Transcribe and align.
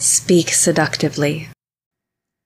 Speak 0.00 0.48
seductively. 0.48 1.48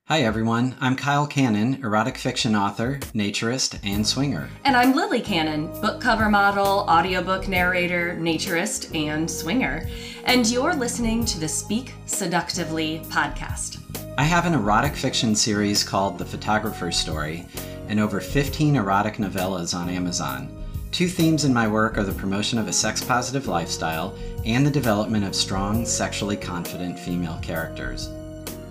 Hi, 0.08 0.22
everyone. 0.22 0.74
I'm 0.80 0.96
Kyle 0.96 1.24
Cannon, 1.24 1.74
erotic 1.84 2.18
fiction 2.18 2.56
author, 2.56 2.98
naturist, 3.14 3.78
and 3.84 4.04
swinger. 4.04 4.48
And 4.64 4.76
I'm 4.76 4.92
Lily 4.92 5.20
Cannon, 5.20 5.68
book 5.80 6.00
cover 6.00 6.28
model, 6.28 6.80
audiobook 6.88 7.46
narrator, 7.46 8.18
naturist, 8.20 8.92
and 8.92 9.30
swinger. 9.30 9.88
And 10.24 10.44
you're 10.50 10.74
listening 10.74 11.24
to 11.26 11.38
the 11.38 11.46
Speak 11.46 11.94
Seductively 12.06 13.02
podcast. 13.04 13.78
I 14.18 14.24
have 14.24 14.46
an 14.46 14.54
erotic 14.54 14.96
fiction 14.96 15.36
series 15.36 15.84
called 15.84 16.18
The 16.18 16.24
Photographer's 16.24 16.96
Story 16.96 17.46
and 17.86 18.00
over 18.00 18.18
15 18.18 18.74
erotic 18.74 19.18
novellas 19.18 19.78
on 19.78 19.88
Amazon. 19.88 20.48
Two 20.94 21.08
themes 21.08 21.44
in 21.44 21.52
my 21.52 21.66
work 21.66 21.98
are 21.98 22.04
the 22.04 22.12
promotion 22.12 22.56
of 22.56 22.68
a 22.68 22.72
sex 22.72 23.02
positive 23.02 23.48
lifestyle 23.48 24.16
and 24.44 24.64
the 24.64 24.70
development 24.70 25.24
of 25.24 25.34
strong, 25.34 25.84
sexually 25.84 26.36
confident 26.36 26.96
female 26.96 27.36
characters. 27.42 28.10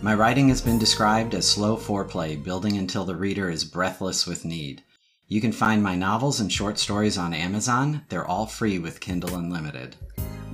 My 0.02 0.14
writing 0.14 0.48
has 0.48 0.62
been 0.62 0.80
described 0.80 1.36
as 1.36 1.46
slow 1.46 1.76
foreplay, 1.76 2.42
building 2.42 2.78
until 2.78 3.04
the 3.04 3.14
reader 3.14 3.50
is 3.50 3.66
breathless 3.66 4.26
with 4.26 4.46
need. 4.46 4.84
You 5.28 5.42
can 5.42 5.52
find 5.52 5.84
my 5.84 5.98
novels 5.98 6.40
and 6.40 6.50
short 6.50 6.80
stories 6.80 7.18
on 7.18 7.34
Amazon. 7.34 8.04
They're 8.08 8.26
all 8.26 8.46
free 8.46 8.80
with 8.80 9.02
Kindle 9.02 9.36
Unlimited. 9.36 9.98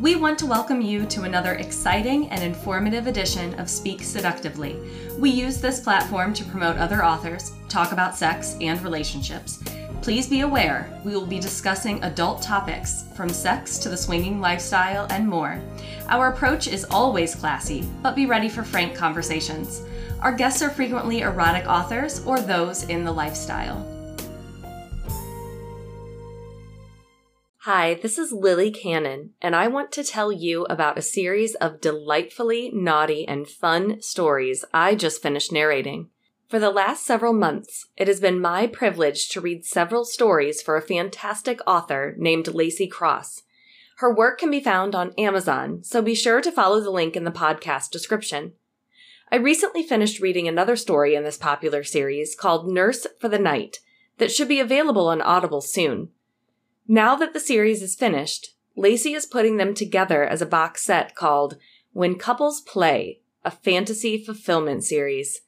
We 0.01 0.15
want 0.15 0.39
to 0.39 0.47
welcome 0.47 0.81
you 0.81 1.05
to 1.05 1.23
another 1.23 1.53
exciting 1.53 2.29
and 2.29 2.41
informative 2.41 3.05
edition 3.05 3.53
of 3.59 3.69
Speak 3.69 4.01
Seductively. 4.01 4.75
We 5.19 5.29
use 5.29 5.61
this 5.61 5.81
platform 5.81 6.33
to 6.33 6.43
promote 6.45 6.77
other 6.77 7.05
authors, 7.05 7.51
talk 7.67 7.91
about 7.91 8.15
sex 8.15 8.55
and 8.59 8.81
relationships, 8.81 9.61
Please 10.01 10.27
be 10.27 10.39
aware, 10.41 10.89
we 11.03 11.13
will 11.13 11.25
be 11.25 11.39
discussing 11.39 12.01
adult 12.03 12.41
topics 12.41 13.03
from 13.15 13.29
sex 13.29 13.77
to 13.79 13.89
the 13.89 13.97
swinging 13.97 14.39
lifestyle 14.39 15.05
and 15.09 15.27
more. 15.27 15.61
Our 16.07 16.29
approach 16.29 16.67
is 16.67 16.85
always 16.85 17.35
classy, 17.35 17.85
but 18.01 18.15
be 18.15 18.25
ready 18.25 18.47
for 18.47 18.63
frank 18.63 18.95
conversations. 18.95 19.83
Our 20.21 20.31
guests 20.31 20.61
are 20.61 20.69
frequently 20.69 21.19
erotic 21.19 21.67
authors 21.67 22.25
or 22.25 22.39
those 22.39 22.83
in 22.83 23.03
the 23.03 23.11
lifestyle. 23.11 23.85
Hi, 27.63 27.95
this 27.95 28.17
is 28.17 28.31
Lily 28.31 28.71
Cannon, 28.71 29.31
and 29.41 29.53
I 29.53 29.67
want 29.67 29.91
to 29.91 30.03
tell 30.03 30.31
you 30.31 30.65
about 30.69 30.97
a 30.97 31.01
series 31.03 31.55
of 31.55 31.81
delightfully 31.81 32.71
naughty 32.73 33.27
and 33.27 33.47
fun 33.47 34.01
stories 34.01 34.63
I 34.73 34.95
just 34.95 35.21
finished 35.21 35.51
narrating. 35.51 36.09
For 36.49 36.57
the 36.57 36.71
last 36.71 37.05
several 37.05 37.33
months, 37.33 37.85
it 37.95 38.07
has 38.07 38.19
been 38.19 38.41
my 38.41 38.65
privilege 38.65 39.29
to 39.29 39.39
read 39.39 39.65
several 39.65 40.03
stories 40.03 40.63
for 40.63 40.75
a 40.75 40.81
fantastic 40.81 41.59
author 41.67 42.15
named 42.17 42.47
Lacey 42.47 42.87
Cross. 42.87 43.43
Her 43.97 44.11
work 44.11 44.39
can 44.39 44.49
be 44.49 44.59
found 44.59 44.95
on 44.95 45.13
Amazon, 45.15 45.83
so 45.83 46.01
be 46.01 46.15
sure 46.15 46.41
to 46.41 46.51
follow 46.51 46.79
the 46.79 46.89
link 46.89 47.15
in 47.15 47.23
the 47.23 47.29
podcast 47.29 47.91
description. 47.91 48.53
I 49.31 49.35
recently 49.35 49.83
finished 49.83 50.21
reading 50.21 50.47
another 50.47 50.75
story 50.75 51.13
in 51.13 51.23
this 51.23 51.37
popular 51.37 51.83
series 51.83 52.33
called 52.35 52.67
Nurse 52.67 53.05
for 53.19 53.29
the 53.29 53.37
Night 53.37 53.77
that 54.17 54.31
should 54.31 54.47
be 54.47 54.59
available 54.59 55.07
on 55.07 55.21
Audible 55.21 55.61
soon. 55.61 56.09
Now 56.87 57.15
that 57.17 57.33
the 57.33 57.39
series 57.39 57.83
is 57.83 57.93
finished, 57.93 58.55
Lacey 58.75 59.13
is 59.13 59.27
putting 59.27 59.57
them 59.57 59.75
together 59.75 60.23
as 60.23 60.41
a 60.41 60.47
box 60.47 60.81
set 60.81 61.13
called 61.13 61.57
When 61.91 62.15
Couples 62.15 62.61
Play, 62.61 63.19
a 63.45 63.51
fantasy 63.51 64.17
fulfillment 64.17 64.83
series. 64.83 65.41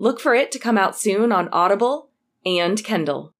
Look 0.00 0.20
for 0.20 0.32
it 0.32 0.52
to 0.52 0.60
come 0.60 0.78
out 0.78 0.96
soon 0.96 1.32
on 1.32 1.48
Audible 1.48 2.10
and 2.46 2.82
Kindle. 2.84 3.34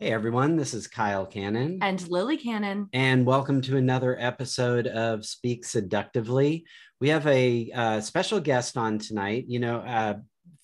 Hey 0.00 0.10
everyone, 0.10 0.56
this 0.56 0.74
is 0.74 0.88
Kyle 0.88 1.24
Cannon. 1.24 1.78
And 1.80 2.08
Lily 2.08 2.36
Cannon. 2.36 2.88
And 2.92 3.24
welcome 3.24 3.62
to 3.62 3.76
another 3.76 4.16
episode 4.18 4.88
of 4.88 5.24
Speak 5.24 5.64
Seductively. 5.64 6.64
We 7.00 7.10
have 7.10 7.24
a 7.28 7.70
uh, 7.72 8.00
special 8.00 8.40
guest 8.40 8.76
on 8.76 8.98
tonight. 8.98 9.44
You 9.46 9.60
know, 9.60 9.76
uh, 9.78 10.14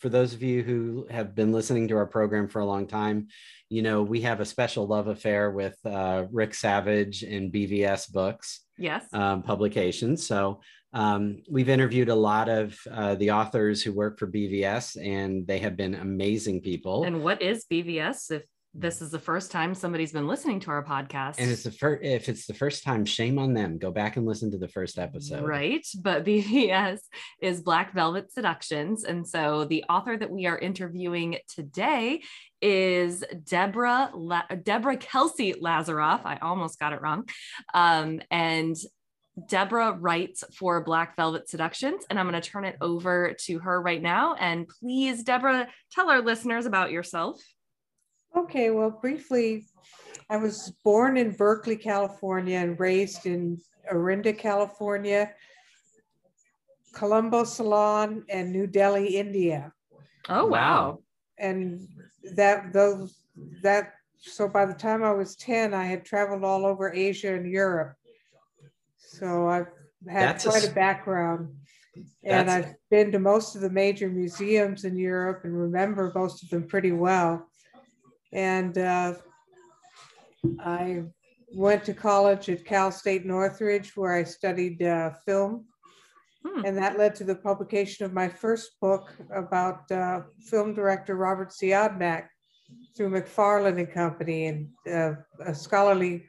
for 0.04 0.10
those 0.10 0.34
of 0.34 0.42
you 0.42 0.62
who 0.62 1.06
have 1.08 1.34
been 1.34 1.50
listening 1.50 1.88
to 1.88 1.96
our 1.96 2.04
program 2.04 2.46
for 2.46 2.60
a 2.60 2.66
long 2.66 2.86
time, 2.86 3.26
you 3.70 3.80
know, 3.80 4.02
we 4.02 4.20
have 4.20 4.38
a 4.40 4.44
special 4.44 4.86
love 4.86 5.06
affair 5.06 5.50
with 5.50 5.78
uh, 5.86 6.26
Rick 6.30 6.52
Savage 6.52 7.22
and 7.22 7.50
BVS 7.50 8.12
Books. 8.12 8.60
Yes. 8.76 9.06
Um, 9.14 9.42
publications. 9.42 10.26
So 10.26 10.60
um, 10.92 11.42
we've 11.50 11.70
interviewed 11.70 12.10
a 12.10 12.14
lot 12.14 12.50
of 12.50 12.78
uh, 12.92 13.14
the 13.14 13.30
authors 13.30 13.82
who 13.82 13.94
work 13.94 14.18
for 14.18 14.26
BVS, 14.26 15.02
and 15.02 15.46
they 15.46 15.60
have 15.60 15.74
been 15.74 15.94
amazing 15.94 16.60
people. 16.60 17.04
And 17.04 17.24
what 17.24 17.40
is 17.40 17.64
BVS? 17.72 18.30
If 18.30 18.42
this 18.74 19.00
is 19.00 19.10
the 19.10 19.18
first 19.18 19.52
time 19.52 19.74
somebody's 19.74 20.12
been 20.12 20.26
listening 20.26 20.58
to 20.60 20.70
our 20.70 20.84
podcast, 20.84 21.36
and 21.38 21.50
it's 21.50 21.62
the 21.62 21.70
first, 21.70 22.02
if 22.02 22.28
it's 22.28 22.46
the 22.46 22.54
first 22.54 22.82
time, 22.82 23.04
shame 23.04 23.38
on 23.38 23.54
them. 23.54 23.78
Go 23.78 23.92
back 23.92 24.16
and 24.16 24.26
listen 24.26 24.50
to 24.50 24.58
the 24.58 24.68
first 24.68 24.98
episode. 24.98 25.44
Right, 25.44 25.86
but 26.02 26.24
BVS 26.24 26.98
is 27.40 27.62
Black 27.62 27.94
Velvet 27.94 28.32
Seductions, 28.32 29.04
and 29.04 29.26
so 29.26 29.64
the 29.64 29.84
author 29.88 30.16
that 30.16 30.30
we 30.30 30.46
are 30.46 30.58
interviewing 30.58 31.38
today 31.48 32.22
is 32.60 33.22
Deborah 33.44 34.10
La- 34.12 34.46
Deborah 34.62 34.96
Kelsey 34.96 35.54
Lazaroff. 35.54 36.22
I 36.24 36.38
almost 36.42 36.80
got 36.80 36.92
it 36.92 37.00
wrong, 37.00 37.28
um, 37.74 38.20
and 38.30 38.76
Deborah 39.48 39.92
writes 39.92 40.44
for 40.56 40.82
Black 40.82 41.16
Velvet 41.16 41.48
Seductions, 41.48 42.04
and 42.08 42.18
I'm 42.18 42.28
going 42.28 42.40
to 42.40 42.48
turn 42.48 42.64
it 42.64 42.76
over 42.80 43.34
to 43.46 43.58
her 43.60 43.80
right 43.80 44.00
now. 44.00 44.34
And 44.34 44.68
please, 44.68 45.22
Deborah, 45.24 45.68
tell 45.90 46.08
our 46.10 46.22
listeners 46.22 46.66
about 46.66 46.92
yourself. 46.92 47.40
Okay, 48.36 48.70
well, 48.70 48.90
briefly, 48.90 49.66
I 50.28 50.36
was 50.36 50.72
born 50.84 51.16
in 51.16 51.32
Berkeley, 51.32 51.76
California, 51.76 52.58
and 52.58 52.78
raised 52.78 53.26
in 53.26 53.60
Orinda, 53.90 54.32
California, 54.32 55.32
Colombo 56.92 57.44
Ceylon, 57.44 58.24
and 58.28 58.50
New 58.50 58.66
Delhi, 58.66 59.16
India. 59.16 59.72
Oh 60.28 60.46
wow! 60.46 61.00
And 61.38 61.86
that 62.34 62.72
those 62.72 63.20
that 63.62 63.94
so 64.18 64.48
by 64.48 64.64
the 64.64 64.74
time 64.74 65.04
I 65.04 65.12
was 65.12 65.36
ten, 65.36 65.74
I 65.74 65.84
had 65.84 66.04
traveled 66.04 66.44
all 66.44 66.64
over 66.64 66.92
Asia 66.92 67.34
and 67.34 67.50
Europe 67.50 67.94
so 69.18 69.48
I've 69.48 69.66
had 70.08 70.28
That's 70.28 70.44
quite 70.44 70.64
a, 70.64 70.70
a 70.70 70.74
background. 70.74 71.54
And 72.24 72.50
I've 72.50 72.74
been 72.90 73.12
to 73.12 73.18
most 73.18 73.54
of 73.54 73.60
the 73.60 73.70
major 73.70 74.08
museums 74.08 74.84
in 74.84 74.96
Europe 74.96 75.42
and 75.44 75.56
remember 75.56 76.10
most 76.14 76.42
of 76.42 76.50
them 76.50 76.66
pretty 76.66 76.92
well. 76.92 77.48
And 78.34 78.76
uh, 78.76 79.14
I 80.60 81.04
went 81.54 81.84
to 81.84 81.94
college 81.94 82.48
at 82.48 82.64
Cal 82.64 82.90
State 82.90 83.24
Northridge 83.24 83.96
where 83.96 84.14
I 84.14 84.24
studied 84.24 84.82
uh, 84.82 85.12
film. 85.24 85.64
Hmm. 86.44 86.64
And 86.64 86.76
that 86.76 86.98
led 86.98 87.14
to 87.16 87.24
the 87.24 87.36
publication 87.36 88.04
of 88.04 88.12
my 88.12 88.28
first 88.28 88.72
book 88.80 89.14
about 89.34 89.90
uh, 89.90 90.22
film 90.50 90.74
director 90.74 91.16
Robert 91.16 91.50
Siodmak 91.50 92.26
through 92.96 93.10
McFarland 93.10 93.78
and 93.78 93.90
Company 93.90 94.46
and 94.46 94.68
uh, 94.92 95.12
a 95.46 95.54
scholarly 95.54 96.26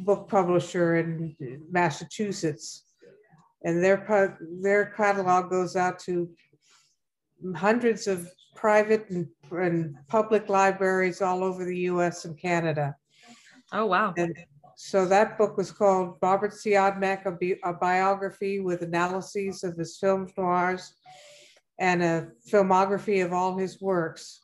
book 0.00 0.28
publisher 0.28 0.96
in 0.96 1.34
Massachusetts. 1.70 2.84
And 3.64 3.82
their, 3.82 4.38
their 4.60 4.86
catalog 4.96 5.50
goes 5.50 5.74
out 5.76 5.98
to 6.00 6.30
hundreds 7.56 8.06
of 8.06 8.30
private 8.58 9.08
and, 9.10 9.28
and 9.52 9.96
public 10.08 10.48
libraries 10.48 11.22
all 11.22 11.44
over 11.44 11.64
the 11.64 11.78
US 11.92 12.24
and 12.24 12.36
Canada. 12.36 12.96
Oh, 13.72 13.86
wow. 13.86 14.14
And 14.16 14.36
so 14.76 15.06
that 15.06 15.38
book 15.38 15.56
was 15.56 15.70
called 15.70 16.16
Robert 16.20 16.52
Siodmak, 16.52 17.24
a, 17.26 17.30
bi- 17.30 17.60
a 17.64 17.72
biography 17.72 18.60
with 18.60 18.82
analyses 18.82 19.62
of 19.62 19.76
his 19.76 19.96
films 19.98 20.32
noirs 20.36 20.94
and 21.78 22.02
a 22.02 22.28
filmography 22.50 23.24
of 23.24 23.32
all 23.32 23.56
his 23.56 23.80
works. 23.80 24.40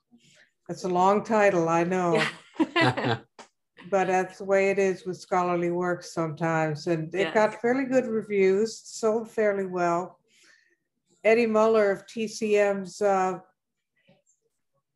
That's 0.68 0.84
a 0.84 0.88
long 0.88 1.24
title, 1.24 1.68
I 1.68 1.82
know. 1.82 2.22
Yeah. 2.76 3.18
but 3.90 4.06
that's 4.06 4.38
the 4.38 4.44
way 4.44 4.70
it 4.70 4.78
is 4.78 5.04
with 5.04 5.18
scholarly 5.18 5.70
works 5.70 6.14
sometimes. 6.14 6.86
And 6.86 7.12
it 7.14 7.18
yes. 7.18 7.34
got 7.34 7.60
fairly 7.60 7.84
good 7.84 8.06
reviews, 8.06 8.78
sold 8.78 9.28
fairly 9.28 9.66
well. 9.66 10.20
Eddie 11.24 11.46
Muller 11.46 11.90
of 11.90 12.06
TCM's 12.06 13.00
uh, 13.00 13.38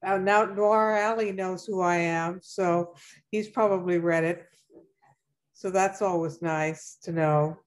uh, 0.04 0.18
now 0.18 0.44
Noir 0.44 0.96
Alley 0.96 1.32
knows 1.32 1.66
who 1.66 1.80
I 1.80 1.96
am, 1.96 2.40
so 2.42 2.94
he's 3.30 3.48
probably 3.48 3.98
read 3.98 4.24
it. 4.24 4.46
So 5.54 5.70
that's 5.70 6.02
always 6.02 6.40
nice 6.40 6.98
to 7.02 7.12
know. 7.12 7.58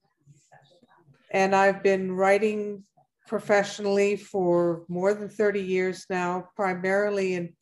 And 1.30 1.54
I've 1.54 1.82
been 1.82 2.12
writing 2.12 2.84
professionally 3.26 4.16
for 4.16 4.84
more 4.88 5.14
than 5.14 5.28
30 5.28 5.60
years 5.60 6.06
now, 6.08 6.48
primarily 6.56 7.34
in 7.34 7.52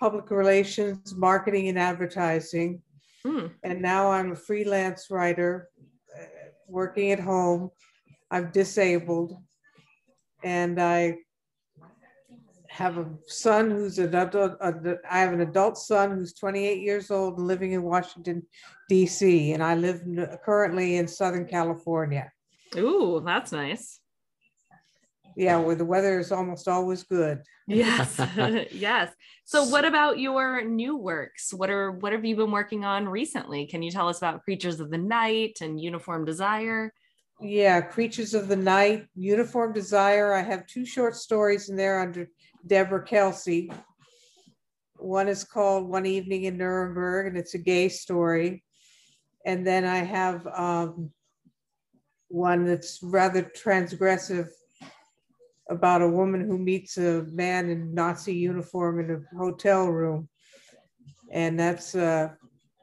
public 0.00 0.30
relations, 0.30 1.14
marketing, 1.16 1.68
and 1.68 1.78
advertising. 1.78 2.82
Mm. 3.24 3.52
And 3.62 3.82
now 3.82 4.10
I'm 4.10 4.32
a 4.32 4.36
freelance 4.36 5.06
writer 5.10 5.68
uh, 6.16 6.24
working 6.68 7.12
at 7.12 7.20
home. 7.20 7.70
I'm 8.30 8.50
disabled 8.50 9.36
and 10.44 10.80
I 10.80 11.18
have 12.78 12.96
a 12.96 13.06
son 13.26 13.72
who's 13.72 13.98
an 13.98 14.14
adult. 14.14 14.56
Uh, 14.60 14.72
I 15.10 15.18
have 15.18 15.32
an 15.32 15.40
adult 15.40 15.76
son 15.76 16.12
who's 16.12 16.32
28 16.32 16.80
years 16.80 17.10
old 17.10 17.36
and 17.36 17.46
living 17.46 17.72
in 17.72 17.82
Washington, 17.82 18.44
D.C., 18.88 19.52
and 19.52 19.62
I 19.62 19.74
live 19.74 20.00
currently 20.44 20.96
in 20.96 21.08
Southern 21.08 21.44
California. 21.44 22.30
Ooh, 22.76 23.20
that's 23.24 23.50
nice. 23.50 23.98
Yeah, 25.36 25.58
where 25.58 25.74
the 25.74 25.84
weather 25.84 26.20
is 26.20 26.30
almost 26.30 26.68
always 26.68 27.02
good. 27.02 27.42
Yes, 27.66 28.20
yes. 28.72 29.12
So, 29.44 29.64
what 29.64 29.84
about 29.84 30.20
your 30.20 30.64
new 30.64 30.96
works? 30.96 31.52
What 31.52 31.70
are 31.70 31.90
what 31.90 32.12
have 32.12 32.24
you 32.24 32.36
been 32.36 32.52
working 32.52 32.84
on 32.84 33.08
recently? 33.08 33.66
Can 33.66 33.82
you 33.82 33.90
tell 33.90 34.08
us 34.08 34.18
about 34.18 34.44
Creatures 34.44 34.78
of 34.78 34.90
the 34.90 34.98
Night 34.98 35.58
and 35.60 35.80
Uniform 35.80 36.24
Desire? 36.24 36.92
Yeah, 37.40 37.80
Creatures 37.80 38.34
of 38.34 38.48
the 38.48 38.56
Night, 38.56 39.06
Uniform 39.14 39.72
Desire. 39.72 40.32
I 40.32 40.42
have 40.42 40.66
two 40.66 40.84
short 40.84 41.14
stories 41.14 41.68
in 41.68 41.76
there 41.76 42.00
under 42.00 42.28
Deborah 42.68 43.04
Kelsey. 43.04 43.72
One 44.96 45.28
is 45.28 45.44
called 45.44 45.88
One 45.88 46.06
Evening 46.06 46.44
in 46.44 46.56
Nuremberg, 46.56 47.28
and 47.28 47.36
it's 47.36 47.54
a 47.54 47.58
gay 47.58 47.88
story. 47.88 48.64
And 49.44 49.66
then 49.66 49.84
I 49.84 49.98
have 49.98 50.46
um, 50.46 51.10
one 52.28 52.64
that's 52.64 53.00
rather 53.02 53.42
transgressive 53.42 54.48
about 55.70 56.02
a 56.02 56.08
woman 56.08 56.46
who 56.46 56.58
meets 56.58 56.96
a 56.96 57.24
man 57.30 57.68
in 57.68 57.94
Nazi 57.94 58.34
uniform 58.34 59.00
in 59.00 59.10
a 59.10 59.36
hotel 59.36 59.86
room. 59.88 60.28
And 61.30 61.58
that's 61.58 61.94
uh, 61.94 62.30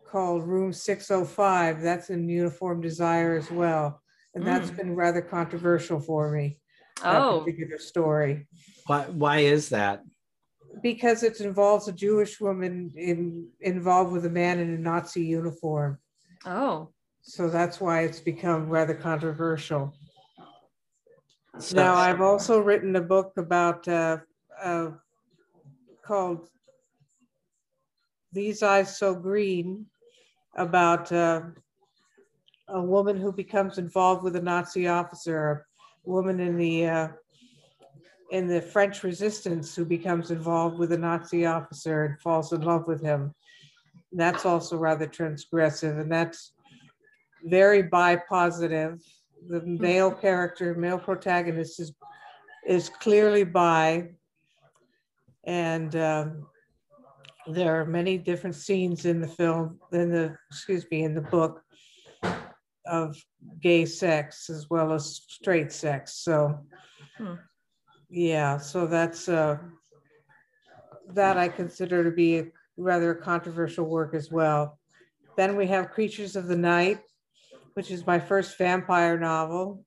called 0.07 0.47
Room 0.47 0.71
605. 0.71 1.81
That's 1.81 2.09
in 2.09 2.29
Uniform 2.29 2.81
Desire 2.81 3.35
as 3.35 3.49
well. 3.49 4.01
And 4.35 4.45
that's 4.45 4.69
mm. 4.69 4.77
been 4.77 4.95
rather 4.95 5.21
controversial 5.21 5.99
for 5.99 6.31
me. 6.31 6.59
Oh, 7.03 7.39
particular 7.39 7.77
story. 7.77 8.47
Why, 8.87 9.03
why 9.03 9.37
is 9.39 9.69
that? 9.69 10.03
Because 10.81 11.23
it 11.23 11.39
involves 11.41 11.87
a 11.87 11.93
Jewish 11.93 12.39
woman 12.39 12.91
in, 12.95 13.47
involved 13.61 14.11
with 14.11 14.25
a 14.25 14.29
man 14.29 14.59
in 14.59 14.73
a 14.73 14.77
Nazi 14.77 15.23
uniform. 15.23 15.99
Oh. 16.45 16.89
So 17.21 17.49
that's 17.49 17.79
why 17.81 18.01
it's 18.01 18.19
become 18.19 18.69
rather 18.69 18.93
controversial. 18.93 19.93
So, 21.57 21.77
now, 21.77 21.95
I've 21.95 22.21
also 22.21 22.59
written 22.59 22.95
a 22.97 23.01
book 23.01 23.33
about 23.37 23.87
uh, 23.87 24.17
uh, 24.61 24.91
called 26.05 26.49
These 28.33 28.61
Eyes 28.61 28.97
So 28.97 29.15
Green 29.15 29.85
about 30.57 31.11
uh, 31.11 31.41
a 32.67 32.81
woman 32.81 33.19
who 33.19 33.31
becomes 33.31 33.77
involved 33.77 34.23
with 34.23 34.35
a 34.35 34.41
Nazi 34.41 34.87
officer, 34.87 35.51
a 35.51 35.74
woman 36.05 36.39
in 36.39 36.57
the 36.57 36.85
uh, 36.87 37.07
in 38.31 38.47
the 38.47 38.61
French 38.61 39.03
resistance 39.03 39.75
who 39.75 39.85
becomes 39.85 40.31
involved 40.31 40.77
with 40.77 40.91
a 40.91 40.97
Nazi 40.97 41.45
officer 41.45 42.05
and 42.05 42.19
falls 42.21 42.51
in 42.53 42.61
love 42.61 42.87
with 42.87 43.01
him. 43.01 43.33
And 44.11 44.19
that's 44.19 44.45
also 44.45 44.77
rather 44.77 45.07
transgressive, 45.07 45.99
and 45.99 46.11
that's 46.11 46.53
very 47.43 47.83
bi 47.83 48.17
positive. 48.27 48.99
The 49.47 49.61
male 49.61 50.11
character, 50.11 50.73
male 50.75 50.99
protagonist, 50.99 51.79
is 51.79 51.93
is 52.65 52.89
clearly 52.89 53.43
bi, 53.43 54.09
and 55.43 55.95
um, 55.95 56.47
there 57.47 57.79
are 57.79 57.85
many 57.85 58.17
different 58.17 58.55
scenes 58.55 59.05
in 59.05 59.21
the 59.21 59.27
film, 59.27 59.79
in 59.91 60.11
the 60.11 60.35
excuse 60.49 60.85
me, 60.89 61.03
in 61.03 61.13
the 61.13 61.21
book 61.21 61.61
of 62.87 63.15
gay 63.61 63.85
sex 63.85 64.49
as 64.49 64.69
well 64.69 64.93
as 64.93 65.21
straight 65.27 65.71
sex. 65.71 66.13
So. 66.15 66.59
Hmm 67.17 67.35
yeah, 68.09 68.57
so 68.57 68.87
that's 68.87 69.27
uh, 69.27 69.57
that 71.13 71.37
I 71.37 71.49
consider 71.49 72.03
to 72.03 72.11
be 72.11 72.37
a 72.39 72.45
rather 72.77 73.13
controversial 73.13 73.85
work 73.85 74.13
as 74.13 74.31
well. 74.31 74.79
Then 75.37 75.55
we 75.55 75.67
have 75.67 75.91
Creatures 75.91 76.35
of 76.35 76.47
the 76.47 76.55
Night, 76.55 76.99
which 77.73 77.91
is 77.91 78.05
my 78.05 78.19
first 78.19 78.57
vampire 78.57 79.19
novel. 79.19 79.83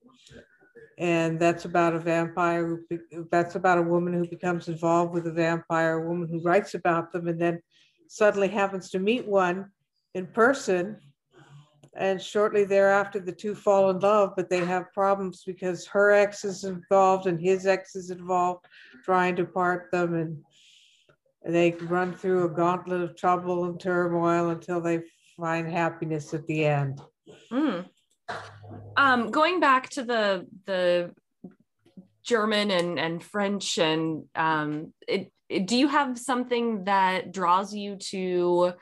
And 0.98 1.38
that's 1.38 1.64
about 1.64 1.94
a 1.94 2.00
vampire, 2.00 2.66
who, 2.66 3.28
that's 3.30 3.54
about 3.54 3.78
a 3.78 3.82
woman 3.82 4.12
who 4.12 4.26
becomes 4.26 4.68
involved 4.68 5.14
with 5.14 5.26
a 5.28 5.32
vampire, 5.32 6.02
a 6.02 6.08
woman 6.08 6.28
who 6.28 6.42
writes 6.42 6.74
about 6.74 7.12
them 7.12 7.28
and 7.28 7.40
then 7.40 7.62
suddenly 8.08 8.48
happens 8.48 8.90
to 8.90 8.98
meet 8.98 9.26
one 9.26 9.70
in 10.14 10.26
person 10.26 10.98
and 11.98 12.22
shortly 12.22 12.64
thereafter 12.64 13.18
the 13.18 13.32
two 13.32 13.54
fall 13.54 13.90
in 13.90 13.98
love 13.98 14.32
but 14.36 14.48
they 14.48 14.64
have 14.64 14.92
problems 14.92 15.42
because 15.44 15.86
her 15.86 16.12
ex 16.12 16.44
is 16.44 16.64
involved 16.64 17.26
and 17.26 17.40
his 17.40 17.66
ex 17.66 17.94
is 17.96 18.10
involved 18.10 18.64
trying 19.04 19.36
to 19.36 19.44
part 19.44 19.90
them 19.90 20.14
and 20.14 20.38
they 21.44 21.72
run 21.82 22.14
through 22.14 22.44
a 22.44 22.48
gauntlet 22.48 23.00
of 23.00 23.16
trouble 23.16 23.64
and 23.64 23.80
turmoil 23.80 24.50
until 24.50 24.80
they 24.80 25.00
find 25.36 25.68
happiness 25.68 26.32
at 26.32 26.46
the 26.46 26.64
end 26.64 27.00
mm. 27.52 27.84
um, 28.96 29.30
going 29.30 29.60
back 29.60 29.88
to 29.90 30.02
the 30.02 30.46
the 30.66 31.12
german 32.24 32.70
and 32.70 32.98
and 32.98 33.22
french 33.22 33.78
and 33.78 34.24
um, 34.34 34.92
it, 35.06 35.32
it, 35.48 35.66
do 35.66 35.76
you 35.76 35.88
have 35.88 36.18
something 36.18 36.84
that 36.84 37.32
draws 37.32 37.74
you 37.74 37.96
to 37.96 38.72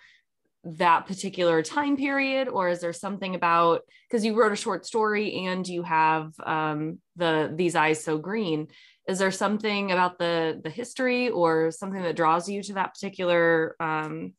that 0.74 1.06
particular 1.06 1.62
time 1.62 1.96
period 1.96 2.48
or 2.48 2.68
is 2.68 2.80
there 2.80 2.92
something 2.92 3.34
about 3.34 3.82
because 4.08 4.24
you 4.24 4.34
wrote 4.34 4.52
a 4.52 4.56
short 4.56 4.84
story 4.84 5.46
and 5.46 5.66
you 5.66 5.82
have 5.82 6.32
um, 6.44 6.98
the 7.14 7.52
these 7.54 7.76
eyes 7.76 8.02
so 8.02 8.18
green. 8.18 8.68
Is 9.08 9.20
there 9.20 9.30
something 9.30 9.92
about 9.92 10.18
the 10.18 10.60
the 10.62 10.70
history 10.70 11.30
or 11.30 11.70
something 11.70 12.02
that 12.02 12.16
draws 12.16 12.48
you 12.48 12.62
to 12.64 12.74
that 12.74 12.94
particular 12.94 13.76
um, 13.78 14.34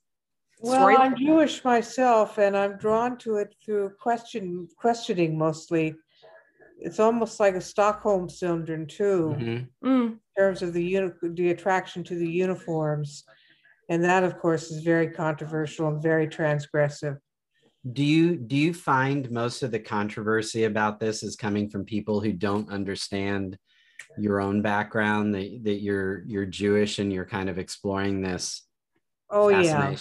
well 0.60 0.98
i'm 1.00 1.16
jewish 1.16 1.64
myself 1.64 2.40
and 2.40 2.58
i'm 2.58 2.78
drawn 2.78 3.16
to 3.16 3.36
it 3.36 3.56
through 3.64 3.92
question 4.00 4.68
questioning 4.78 5.38
mostly. 5.38 5.96
It's 6.80 7.00
almost 7.00 7.40
like 7.40 7.56
a 7.56 7.62
stockholm 7.62 8.30
syndrome 8.30 8.86
too. 8.86 9.36
Mm-hmm. 9.36 9.88
mm. 9.88 10.08
in 10.12 10.20
terms 10.38 10.62
of 10.62 10.74
the 10.74 10.84
uni- 10.84 11.12
the 11.24 11.52
attraction 11.52 12.04
to 12.04 12.16
the 12.16 12.30
uniforms 12.30 13.24
and 13.90 14.04
that 14.04 14.24
of 14.24 14.38
course 14.40 14.72
is 14.72 14.84
very 14.84 15.10
controversial 15.10 15.88
and 15.88 16.02
very 16.02 16.28
transgressive. 16.28 17.18
Do 17.92 18.04
you 18.04 18.36
do 18.36 18.56
you 18.56 18.74
find 18.74 19.32
most 19.32 19.64
of 19.64 19.72
the 19.72 19.80
controversy 19.80 20.66
about 20.66 21.00
this 21.00 21.24
is 21.24 21.36
coming 21.36 21.70
from 21.70 21.86
people 21.86 22.20
who 22.20 22.34
don't 22.34 22.70
understand 22.70 23.58
your 24.18 24.42
own 24.42 24.62
background 24.62 25.34
that, 25.36 25.60
that 25.64 25.82
you're 25.82 26.24
you're 26.26 26.46
jewish 26.46 27.00
and 27.00 27.12
you're 27.14 27.26
kind 27.26 27.50
of 27.50 27.60
exploring 27.60 28.22
this 28.22 28.64
oh 29.30 29.50
yeah. 29.50 29.96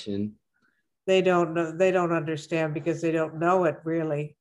they 1.06 1.21
don't 1.21 1.55
know 1.55 1.71
they 1.71 1.90
don't 1.90 2.12
understand 2.12 2.73
because 2.75 3.00
they 3.00 3.12
don't 3.12 3.38
know 3.38 3.64
it 3.64 3.76
really. 3.85 4.37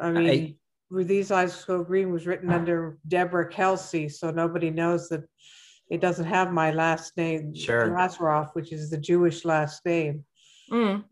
I 0.00 0.10
mean 0.10 0.56
I, 0.92 1.02
these 1.02 1.30
eyes 1.30 1.54
so 1.54 1.82
green 1.82 2.12
was 2.12 2.26
written 2.26 2.50
under 2.50 2.98
deborah 3.08 3.48
kelsey 3.48 4.08
so 4.08 4.30
nobody 4.30 4.70
knows 4.70 5.08
that 5.08 5.24
it 5.90 6.00
doesn't 6.00 6.26
have 6.26 6.52
my 6.52 6.72
last 6.72 7.16
name, 7.16 7.54
sure. 7.54 7.88
Lazaroff, 7.88 8.50
which 8.54 8.72
is 8.72 8.90
the 8.90 8.98
Jewish 8.98 9.44
last 9.44 9.84
name. 9.84 10.24
Mm. 10.70 11.04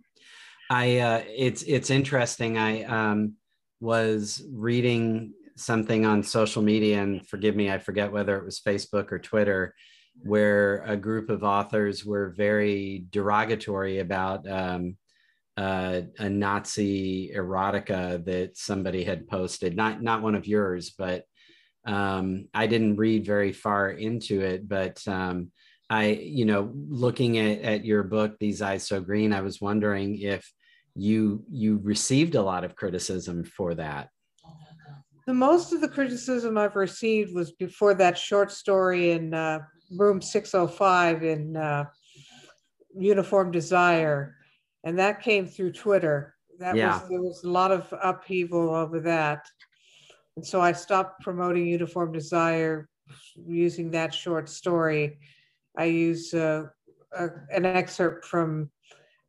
I 0.71 0.99
uh, 0.99 1.23
it's 1.29 1.63
it's 1.63 1.91
interesting. 1.91 2.59
I 2.59 2.83
um, 2.85 3.35
was 3.81 4.43
reading 4.51 5.33
something 5.57 6.05
on 6.05 6.23
social 6.23 6.63
media, 6.63 7.03
and 7.03 7.27
forgive 7.27 7.55
me, 7.55 7.71
I 7.71 7.79
forget 7.79 8.11
whether 8.11 8.37
it 8.37 8.45
was 8.45 8.61
Facebook 8.61 9.13
or 9.13 9.19
Twitter, 9.19 9.75
where 10.23 10.83
a 10.87 10.97
group 10.97 11.31
of 11.31 11.45
authors 11.45 12.05
were 12.05 12.35
very 12.37 13.07
derogatory 13.11 14.01
about 14.01 14.49
um, 14.51 14.97
uh, 15.57 16.01
a 16.19 16.29
Nazi 16.29 17.31
erotica 17.33 18.25
that 18.25 18.57
somebody 18.57 19.05
had 19.05 19.29
posted. 19.29 19.77
Not 19.77 20.03
not 20.03 20.23
one 20.23 20.35
of 20.35 20.47
yours, 20.49 20.91
but 20.91 21.25
um, 21.87 22.49
I 22.55 22.67
didn't 22.67 22.97
read 22.97 23.27
very 23.27 23.53
far 23.53 23.91
into 23.91 24.41
it, 24.41 24.69
but 24.69 25.07
um, 25.07 25.51
I, 25.91 26.07
you 26.07 26.45
know, 26.45 26.73
looking 26.75 27.39
at, 27.39 27.61
at 27.61 27.85
your 27.85 28.03
book, 28.03 28.39
These 28.39 28.63
Eyes 28.63 28.87
So 28.87 29.01
Green, 29.01 29.33
I 29.33 29.43
was 29.43 29.61
wondering 29.61 30.19
if 30.21 30.51
you 30.97 31.45
you 31.51 31.81
received 31.83 32.37
a 32.37 32.43
lot 32.43 32.65
of 32.65 32.77
criticism 32.77 33.45
for 33.45 33.75
that. 33.75 34.09
The 35.27 35.35
most 35.35 35.73
of 35.73 35.81
the 35.81 35.89
criticism 35.89 36.57
I've 36.57 36.77
received 36.77 37.35
was 37.35 37.53
before 37.53 37.95
that 37.95 38.17
short 38.17 38.53
story 38.53 39.13
in 39.13 39.35
uh, 39.35 39.61
Room 39.91 40.21
605 40.21 41.25
in 41.25 41.57
uh, 41.57 41.87
Uniform 42.97 43.51
Desire, 43.51 44.37
and 44.85 44.99
that 44.99 45.23
came 45.23 45.47
through 45.47 45.73
Twitter. 45.73 46.35
That 46.59 46.77
yeah. 46.77 47.01
was 47.01 47.09
there 47.09 47.23
was 47.23 47.45
a 47.45 47.51
lot 47.51 47.73
of 47.73 47.93
upheaval 48.03 48.75
over 48.75 49.01
that. 49.01 49.47
And 50.37 50.45
so 50.45 50.61
I 50.61 50.73
stopped 50.73 51.23
promoting 51.23 51.67
Uniform 51.67 52.13
Desire 52.13 52.89
using 53.47 53.91
that 53.93 54.13
short 54.13 54.49
story. 54.49 55.19
I 55.79 55.85
use 55.85 56.35
uh, 56.35 56.65
a, 57.13 57.29
an 57.51 57.65
excerpt 57.65 58.25
from 58.25 58.71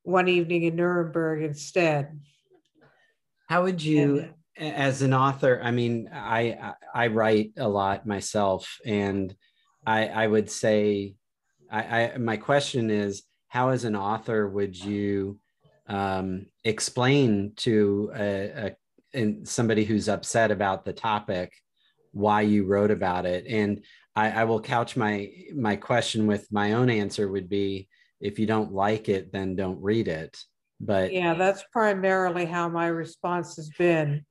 One 0.04 0.28
Evening 0.28 0.64
in 0.64 0.76
Nuremberg 0.76 1.44
instead. 1.44 2.20
How 3.48 3.64
would 3.64 3.84
you, 3.84 4.30
and, 4.58 4.76
as 4.76 5.02
an 5.04 5.14
author, 5.14 5.62
I 5.64 5.72
mean, 5.72 6.10
I 6.12 6.74
I 6.94 7.08
write 7.08 7.52
a 7.58 7.68
lot 7.68 8.08
myself, 8.08 8.80
and 8.86 9.36
I, 9.86 10.08
I 10.08 10.26
would 10.26 10.50
say, 10.50 11.16
I, 11.70 12.02
I, 12.02 12.18
my 12.18 12.38
question 12.38 12.90
is, 12.90 13.24
how 13.48 13.70
as 13.70 13.84
an 13.84 13.96
author 13.96 14.48
would 14.48 14.76
you 14.76 15.40
um, 15.88 16.48
explain 16.64 17.54
to 17.58 18.12
a, 18.16 18.68
a 18.68 18.76
somebody 19.44 19.86
who's 19.86 20.10
upset 20.10 20.52
about 20.52 20.86
the 20.86 20.94
topic 20.94 21.54
why 22.12 22.42
you 22.42 22.66
wrote 22.66 22.92
about 22.92 23.26
it? 23.26 23.46
And 23.48 23.84
I, 24.16 24.32
I 24.32 24.44
will 24.46 24.62
couch 24.62 24.96
my 24.96 25.30
my 25.54 25.76
question 25.76 26.28
with 26.28 26.52
my 26.52 26.74
own 26.74 26.90
answer 26.90 27.28
would 27.28 27.50
be, 27.50 27.90
if 28.22 28.40
you 28.40 28.46
don't 28.46 28.72
like 28.72 29.10
it, 29.10 29.32
then 29.34 29.56
don't 29.56 29.82
read 29.82 30.08
it. 30.08 30.38
But 30.80 31.12
yeah, 31.14 31.34
that's 31.34 31.64
primarily 31.72 32.46
how 32.46 32.70
my 32.70 32.88
response 32.88 33.56
has 33.58 33.70
been 33.78 34.26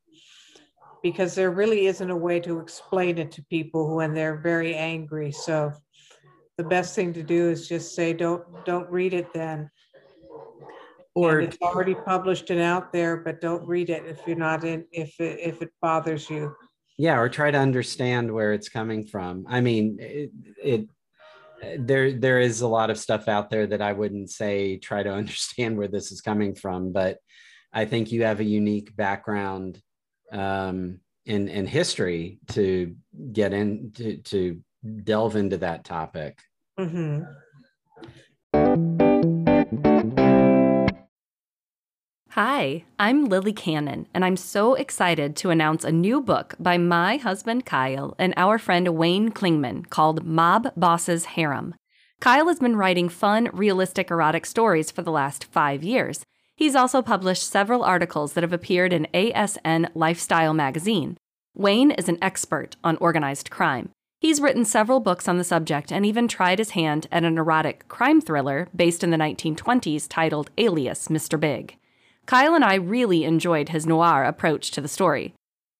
because 1.02 1.34
there 1.34 1.50
really 1.50 1.86
isn't 1.86 2.10
a 2.10 2.16
way 2.16 2.40
to 2.40 2.58
explain 2.60 3.18
it 3.18 3.30
to 3.32 3.44
people 3.44 3.94
when 3.94 4.14
they're 4.14 4.38
very 4.38 4.74
angry. 4.74 5.30
So 5.30 5.70
the 6.56 6.64
best 6.64 6.94
thing 6.94 7.12
to 7.12 7.22
do 7.22 7.50
is 7.50 7.68
just 7.68 7.94
say, 7.94 8.14
don't, 8.14 8.42
don't 8.64 8.90
read 8.90 9.12
it 9.12 9.30
then. 9.34 9.70
Or 11.14 11.38
and 11.38 11.48
it's 11.48 11.58
already 11.62 11.94
published 11.94 12.50
and 12.50 12.60
out 12.60 12.92
there, 12.92 13.18
but 13.18 13.40
don't 13.40 13.66
read 13.66 13.88
it 13.88 14.04
if 14.06 14.20
you're 14.26 14.36
not 14.36 14.64
in, 14.64 14.84
if 14.90 15.18
it, 15.20 15.38
if 15.40 15.62
it 15.62 15.70
bothers 15.80 16.28
you. 16.28 16.54
Yeah. 16.98 17.18
Or 17.18 17.28
try 17.28 17.50
to 17.50 17.58
understand 17.58 18.32
where 18.32 18.52
it's 18.52 18.68
coming 18.68 19.06
from. 19.06 19.44
I 19.48 19.60
mean, 19.60 19.98
it, 20.00 20.30
it 20.62 20.88
there 21.78 22.12
there 22.12 22.40
is 22.40 22.60
a 22.60 22.68
lot 22.68 22.90
of 22.90 22.98
stuff 22.98 23.28
out 23.28 23.50
there 23.50 23.66
that 23.66 23.82
I 23.82 23.92
wouldn't 23.92 24.30
say 24.30 24.76
try 24.76 25.02
to 25.02 25.12
understand 25.14 25.76
where 25.76 25.88
this 25.88 26.12
is 26.12 26.20
coming 26.20 26.54
from, 26.54 26.92
but 26.92 27.18
I 27.72 27.84
think 27.84 28.12
you 28.12 28.22
have 28.24 28.40
a 28.40 28.44
unique 28.44 28.94
background 28.96 29.80
um, 30.32 31.00
in 31.26 31.48
in 31.48 31.66
history 31.66 32.38
to 32.48 32.94
get 33.32 33.52
in 33.52 33.92
to, 33.96 34.18
to 34.18 34.60
delve 35.02 35.36
into 35.36 35.58
that 35.58 35.84
topic. 35.84 36.38
Mm-hmm. 36.78 37.24
Hi, 42.34 42.84
I'm 42.98 43.26
Lily 43.26 43.52
Cannon, 43.52 44.08
and 44.12 44.24
I'm 44.24 44.36
so 44.36 44.74
excited 44.74 45.36
to 45.36 45.50
announce 45.50 45.84
a 45.84 45.92
new 45.92 46.20
book 46.20 46.56
by 46.58 46.78
my 46.78 47.16
husband 47.16 47.64
Kyle 47.64 48.14
and 48.18 48.34
our 48.36 48.58
friend 48.58 48.88
Wayne 48.96 49.30
Klingman 49.30 49.88
called 49.88 50.24
Mob 50.24 50.72
Boss's 50.76 51.24
Harem. 51.24 51.76
Kyle 52.20 52.48
has 52.48 52.58
been 52.58 52.74
writing 52.74 53.08
fun, 53.08 53.50
realistic 53.52 54.10
erotic 54.10 54.46
stories 54.46 54.90
for 54.90 55.02
the 55.02 55.12
last 55.12 55.44
five 55.44 55.84
years, 55.84 56.24
He's 56.56 56.76
also 56.76 57.02
published 57.02 57.48
several 57.48 57.82
articles 57.82 58.34
that 58.34 58.44
have 58.44 58.52
appeared 58.52 58.92
in 58.92 59.08
ASN 59.12 59.90
Lifestyle 59.94 60.54
magazine. 60.54 61.16
Wayne 61.54 61.90
is 61.90 62.08
an 62.08 62.18
expert 62.22 62.76
on 62.84 62.96
organized 62.98 63.50
crime. 63.50 63.90
He's 64.20 64.40
written 64.40 64.64
several 64.64 65.00
books 65.00 65.26
on 65.26 65.36
the 65.36 65.44
subject 65.44 65.92
and 65.92 66.06
even 66.06 66.28
tried 66.28 66.58
his 66.60 66.70
hand 66.70 67.08
at 67.10 67.24
an 67.24 67.38
erotic 67.38 67.88
crime 67.88 68.20
thriller 68.20 68.68
based 68.74 69.02
in 69.02 69.10
the 69.10 69.16
1920s 69.16 70.06
titled 70.08 70.50
Alias 70.56 71.08
Mr. 71.08 71.38
Big. 71.38 71.76
Kyle 72.26 72.54
and 72.54 72.64
I 72.64 72.74
really 72.76 73.24
enjoyed 73.24 73.68
his 73.68 73.86
noir 73.86 74.24
approach 74.24 74.70
to 74.72 74.80
the 74.80 74.88
story. 74.88 75.34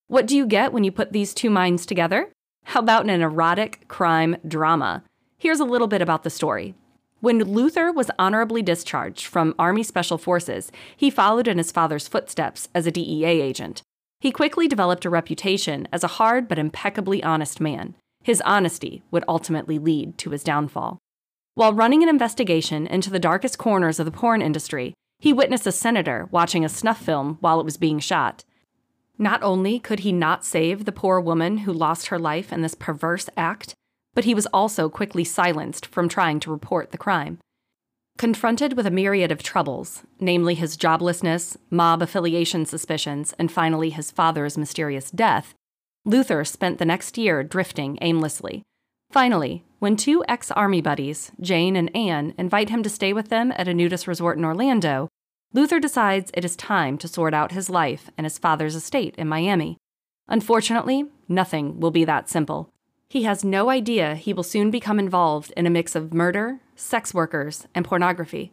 What 0.09 0.27
do 0.27 0.37
you 0.37 0.47
get 0.47 0.73
when 0.73 0.85
you 0.85 0.93
put 0.93 1.13
these 1.13 1.33
two 1.33 1.49
minds 1.49 1.87
together? 1.87 2.31
How 2.65 2.81
about 2.81 3.09
an 3.09 3.23
erotic 3.23 3.89
crime 3.89 4.37
drama? 4.47 5.03
Here's 5.39 5.61
a 5.61 5.65
little 5.65 5.87
bit 5.87 6.03
about 6.03 6.23
the 6.23 6.31
story. 6.31 6.75
When 7.21 7.39
Luther 7.39 7.91
was 7.91 8.11
honorably 8.19 8.61
discharged 8.61 9.27
from 9.27 9.55
Army 9.59 9.83
Special 9.83 10.19
Forces, 10.19 10.71
he 10.95 11.09
followed 11.09 11.49
in 11.49 11.57
his 11.57 11.73
father's 11.73 12.09
footsteps 12.09 12.69
as 12.75 12.87
a 12.87 12.91
DEA 12.91 13.41
agent. 13.41 13.81
He 14.21 14.31
quickly 14.31 14.69
developed 14.69 15.07
a 15.07 15.11
reputation 15.11 15.89
as 15.91 16.05
a 16.05 16.19
hard 16.19 16.49
but 16.49 16.59
impeccably 16.59 17.23
honest 17.23 17.61
man. 17.61 17.95
His 18.23 18.43
honesty 18.43 19.03
would 19.11 19.25
ultimately 19.27 19.79
lead 19.79 20.19
to 20.19 20.31
his 20.31 20.45
downfall. 20.45 20.99
While 21.55 21.73
running 21.73 22.03
an 22.03 22.09
investigation 22.09 22.87
into 22.87 23.11
the 23.11 23.19
darkest 23.19 23.59
corners 23.59 23.99
of 23.99 24.07
the 24.07 24.13
porn 24.13 24.43
industry, 24.43 24.95
he 25.19 25.33
witnessed 25.33 25.67
a 25.67 25.73
senator 25.73 26.29
watching 26.31 26.65
a 26.65 26.69
snuff 26.69 27.01
film 27.01 27.39
while 27.41 27.61
it 27.61 27.65
was 27.65 27.77
being 27.77 27.99
shot. 27.99 28.45
Not 29.19 29.43
only 29.43 29.79
could 29.79 30.01
he 30.01 30.13
not 30.13 30.45
save 30.45 30.85
the 30.85 30.93
poor 30.93 31.21
woman 31.21 31.59
who 31.59 31.73
lost 31.73 32.09
her 32.09 32.19
life 32.19 32.53
in 32.53 32.63
this 32.63 32.75
perverse 32.75 33.29
act, 33.37 33.75
but 34.15 34.25
he 34.25 34.35
was 34.35 34.47
also 34.47 34.89
quickly 34.89 35.25
silenced 35.25 35.87
from 35.87 36.09
trying 36.09 36.41
to 36.41 36.51
report 36.51 36.91
the 36.91 36.99
crime. 36.99 37.39
Confronted 38.17 38.77
with 38.77 38.87
a 38.87 38.93
myriad 38.93 39.33
of 39.33 39.43
troubles, 39.43 40.05
namely 40.21 40.55
his 40.55 40.77
joblessness, 40.77 41.57
mob 41.71 42.01
affiliation 42.01 42.65
suspicions, 42.65 43.35
and 43.39 43.51
finally 43.51 43.91
his 43.91 44.13
father's 44.13 44.57
mysterious 44.57 45.11
death, 45.11 45.55
Luther 46.05 46.45
spent 46.45 46.79
the 46.79 46.85
next 46.85 47.19
year 47.19 47.43
drifting 47.43 47.99
aimlessly. 48.01 48.63
Finally, 49.11 49.65
when 49.79 49.97
two 49.97 50.25
ex 50.29 50.51
army 50.51 50.81
buddies, 50.81 51.31
Jane 51.41 51.77
and 51.77 51.95
Anne, 51.95 52.35
invite 52.39 52.71
him 52.71 52.83
to 52.83 52.89
stay 52.89 53.13
with 53.13 53.29
them 53.29 53.53
at 53.57 53.69
a 53.69 53.75
nudist 53.75 54.07
resort 54.07 54.39
in 54.39 54.45
Orlando, 54.45 55.09
Luther 55.53 55.79
decides 55.79 56.33
it 56.35 56.45
is 56.45 56.57
time 56.57 56.99
to 56.99 57.07
sort 57.07 57.33
out 57.33 57.53
his 57.53 57.71
life 57.71 58.11
and 58.19 58.25
his 58.25 58.39
father's 58.39 58.75
estate 58.75 59.15
in 59.17 59.29
Miami. 59.29 59.77
Unfortunately, 60.27 61.07
nothing 61.29 61.79
will 61.79 61.93
be 61.93 62.05
that 62.05 62.29
simple. 62.29 62.71
He 63.09 63.23
has 63.23 63.45
no 63.45 63.71
idea 63.71 64.17
he 64.17 64.33
will 64.33 64.43
soon 64.43 64.73
become 64.73 64.99
involved 64.99 65.53
in 65.57 65.67
a 65.67 65.71
mix 65.71 65.95
of 65.95 66.13
murder, 66.13 66.61
sex 66.75 67.15
workers, 67.15 67.69
and 67.75 67.85
pornography. 67.85 68.53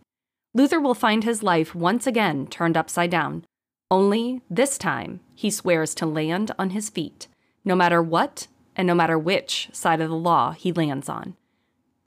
Luther 0.53 0.79
will 0.79 0.93
find 0.93 1.23
his 1.23 1.41
life 1.41 1.73
once 1.73 2.05
again 2.05 2.45
turned 2.45 2.77
upside 2.77 3.09
down. 3.09 3.45
Only 3.89 4.41
this 4.49 4.77
time, 4.77 5.21
he 5.33 5.49
swears 5.49 5.95
to 5.95 6.05
land 6.05 6.51
on 6.59 6.71
his 6.71 6.89
feet, 6.89 7.27
no 7.65 7.75
matter 7.75 8.01
what 8.01 8.47
and 8.75 8.87
no 8.87 8.95
matter 8.95 9.17
which 9.17 9.69
side 9.71 10.01
of 10.01 10.09
the 10.09 10.15
law 10.15 10.51
he 10.51 10.71
lands 10.71 11.09
on. 11.09 11.35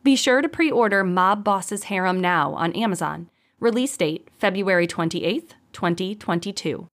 Be 0.02 0.16
sure 0.16 0.42
to 0.42 0.48
pre 0.48 0.70
order 0.70 1.02
Mob 1.02 1.42
Boss's 1.44 1.84
Harem 1.84 2.20
now 2.20 2.52
on 2.54 2.72
Amazon. 2.72 3.30
Release 3.58 3.96
date 3.96 4.28
February 4.38 4.86
28th, 4.86 5.52
2022. 5.72 6.88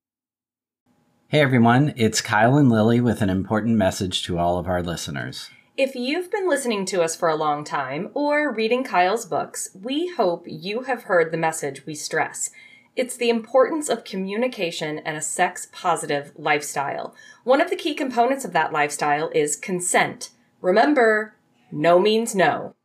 Hey 1.28 1.40
everyone, 1.40 1.94
it's 1.96 2.22
Kyle 2.22 2.58
and 2.58 2.70
Lily 2.70 3.00
with 3.00 3.22
an 3.22 3.30
important 3.30 3.78
message 3.78 4.24
to 4.24 4.38
all 4.38 4.58
of 4.58 4.68
our 4.68 4.84
listeners. 4.84 5.50
If 5.78 5.96
you've 5.96 6.30
been 6.30 6.50
listening 6.50 6.86
to 6.88 7.02
us 7.02 7.16
for 7.16 7.30
a 7.30 7.36
long 7.36 7.64
time 7.64 8.10
or 8.14 8.54
reading 8.54 8.84
Kyle's 8.84 9.26
books, 9.26 9.70
we 9.74 10.10
hope 10.10 10.44
you 10.46 10.82
have 10.84 11.04
heard 11.04 11.32
the 11.32 11.38
message 11.38 11.86
we 11.86 11.96
stress. 11.96 12.52
It's 12.96 13.16
the 13.18 13.30
importance 13.30 13.90
of 13.90 14.04
communication 14.04 15.00
and 15.00 15.16
a 15.16 15.22
sex 15.22 15.68
positive 15.72 16.32
lifestyle. 16.36 17.16
One 17.44 17.62
of 17.62 17.70
the 17.70 17.76
key 17.76 17.94
components 17.94 18.46
of 18.46 18.54
that 18.54 18.74
lifestyle 18.74 19.30
is 19.34 19.56
consent. 19.56 20.32
Remember, 20.62 21.36
no 21.72 22.00
means 22.00 22.36
no. 22.36 22.76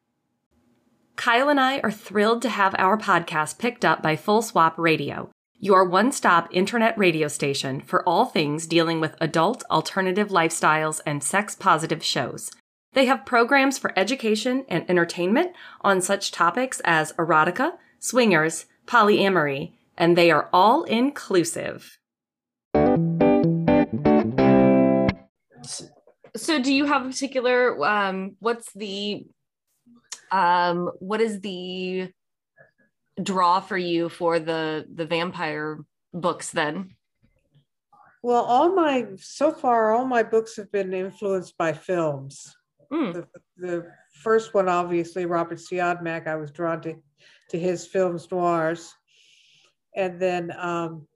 Kyle 1.16 1.48
and 1.48 1.58
I 1.58 1.80
are 1.80 1.90
thrilled 1.90 2.42
to 2.42 2.48
have 2.48 2.74
our 2.78 2.96
podcast 2.96 3.58
picked 3.58 3.84
up 3.84 4.02
by 4.02 4.16
Full 4.16 4.42
Swap 4.42 4.78
Radio 4.78 5.30
your 5.58 5.84
one 5.84 6.12
stop 6.12 6.48
internet 6.52 6.96
radio 6.98 7.28
station 7.28 7.80
for 7.80 8.06
all 8.06 8.26
things 8.26 8.66
dealing 8.66 9.00
with 9.00 9.16
adult 9.20 9.64
alternative 9.70 10.28
lifestyles 10.28 11.00
and 11.06 11.24
sex 11.24 11.54
positive 11.54 12.04
shows. 12.04 12.50
They 12.92 13.06
have 13.06 13.26
programs 13.26 13.78
for 13.78 13.92
education 13.98 14.64
and 14.68 14.88
entertainment 14.88 15.52
on 15.80 16.00
such 16.00 16.30
topics 16.30 16.80
as 16.84 17.12
erotica, 17.14 17.72
swingers, 17.98 18.66
polyamory, 18.86 19.72
and 19.96 20.16
they 20.16 20.30
are 20.30 20.48
all 20.52 20.84
inclusive. 20.84 21.98
So, 26.36 26.60
do 26.60 26.72
you 26.72 26.84
have 26.84 27.06
a 27.06 27.08
particular? 27.08 27.84
Um, 27.84 28.36
what's 28.40 28.72
the? 28.74 29.24
Um, 30.30 30.90
what 30.98 31.20
is 31.20 31.40
the 31.40 32.10
draw 33.22 33.60
for 33.60 33.78
you 33.78 34.08
for 34.08 34.38
the 34.38 34.86
the 34.92 35.06
vampire 35.06 35.78
books 36.12 36.50
then? 36.50 36.96
Well, 38.22 38.44
all 38.44 38.74
my 38.74 39.06
so 39.16 39.52
far, 39.52 39.92
all 39.92 40.04
my 40.04 40.22
books 40.22 40.56
have 40.56 40.70
been 40.72 40.92
influenced 40.92 41.56
by 41.56 41.72
films. 41.72 42.54
Mm. 42.92 43.14
The, 43.14 43.26
the, 43.56 43.86
first 44.22 44.54
one, 44.54 44.68
obviously, 44.68 45.26
Robert 45.26 45.58
Siodmak, 45.58 46.26
I 46.26 46.36
was 46.36 46.50
drawn 46.50 46.80
to 46.82 46.94
to 47.50 47.58
his 47.58 47.86
films 47.86 48.28
noirs, 48.30 48.92
and 49.96 50.20
then 50.20 50.52
um, 50.58 51.08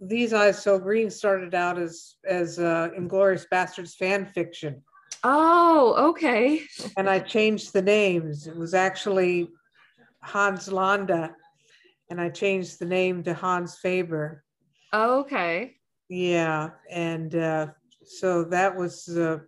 These 0.00 0.32
Eyes 0.32 0.62
So 0.62 0.78
Green 0.78 1.10
started 1.10 1.54
out 1.54 1.78
as 1.78 2.14
as 2.26 2.58
uh, 2.58 2.90
Inglourious 2.96 3.46
Basterds 3.52 3.94
fan 3.94 4.24
fiction. 4.26 4.82
Oh, 5.24 6.10
okay. 6.10 6.62
And 6.96 7.10
I 7.10 7.18
changed 7.18 7.72
the 7.72 7.82
names. 7.82 8.46
It 8.46 8.56
was 8.56 8.74
actually 8.74 9.48
Hans 10.22 10.70
Landa, 10.70 11.34
and 12.10 12.20
I 12.20 12.30
changed 12.30 12.78
the 12.78 12.86
name 12.86 13.22
to 13.24 13.34
Hans 13.34 13.76
Faber. 13.78 14.44
okay. 14.94 15.74
Yeah, 16.08 16.70
and 16.88 17.34
uh, 17.34 17.68
so 18.04 18.44
that 18.44 18.76
was 18.76 19.08
uh, 19.08 19.38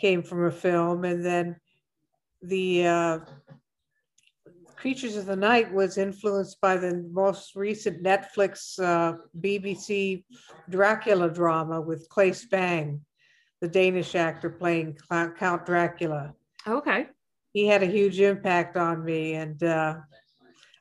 came 0.00 0.22
from 0.22 0.46
a 0.46 0.50
film, 0.50 1.04
and 1.04 1.24
then 1.24 1.56
the 2.42 2.86
uh, 2.86 3.18
Creatures 4.86 5.16
of 5.16 5.26
the 5.26 5.34
Night 5.34 5.72
was 5.72 5.98
influenced 5.98 6.60
by 6.60 6.76
the 6.76 7.04
most 7.10 7.56
recent 7.56 8.04
Netflix 8.04 8.78
uh, 8.80 9.16
BBC 9.40 10.22
Dracula 10.70 11.28
drama 11.28 11.80
with 11.80 12.08
Claes 12.08 12.46
Bang, 12.46 13.00
the 13.60 13.66
Danish 13.66 14.14
actor 14.14 14.48
playing 14.48 14.96
Count 15.10 15.66
Dracula. 15.66 16.34
Okay. 16.68 17.08
He 17.52 17.66
had 17.66 17.82
a 17.82 17.86
huge 17.86 18.20
impact 18.20 18.76
on 18.76 19.04
me, 19.04 19.34
and 19.34 19.60
uh, 19.60 19.96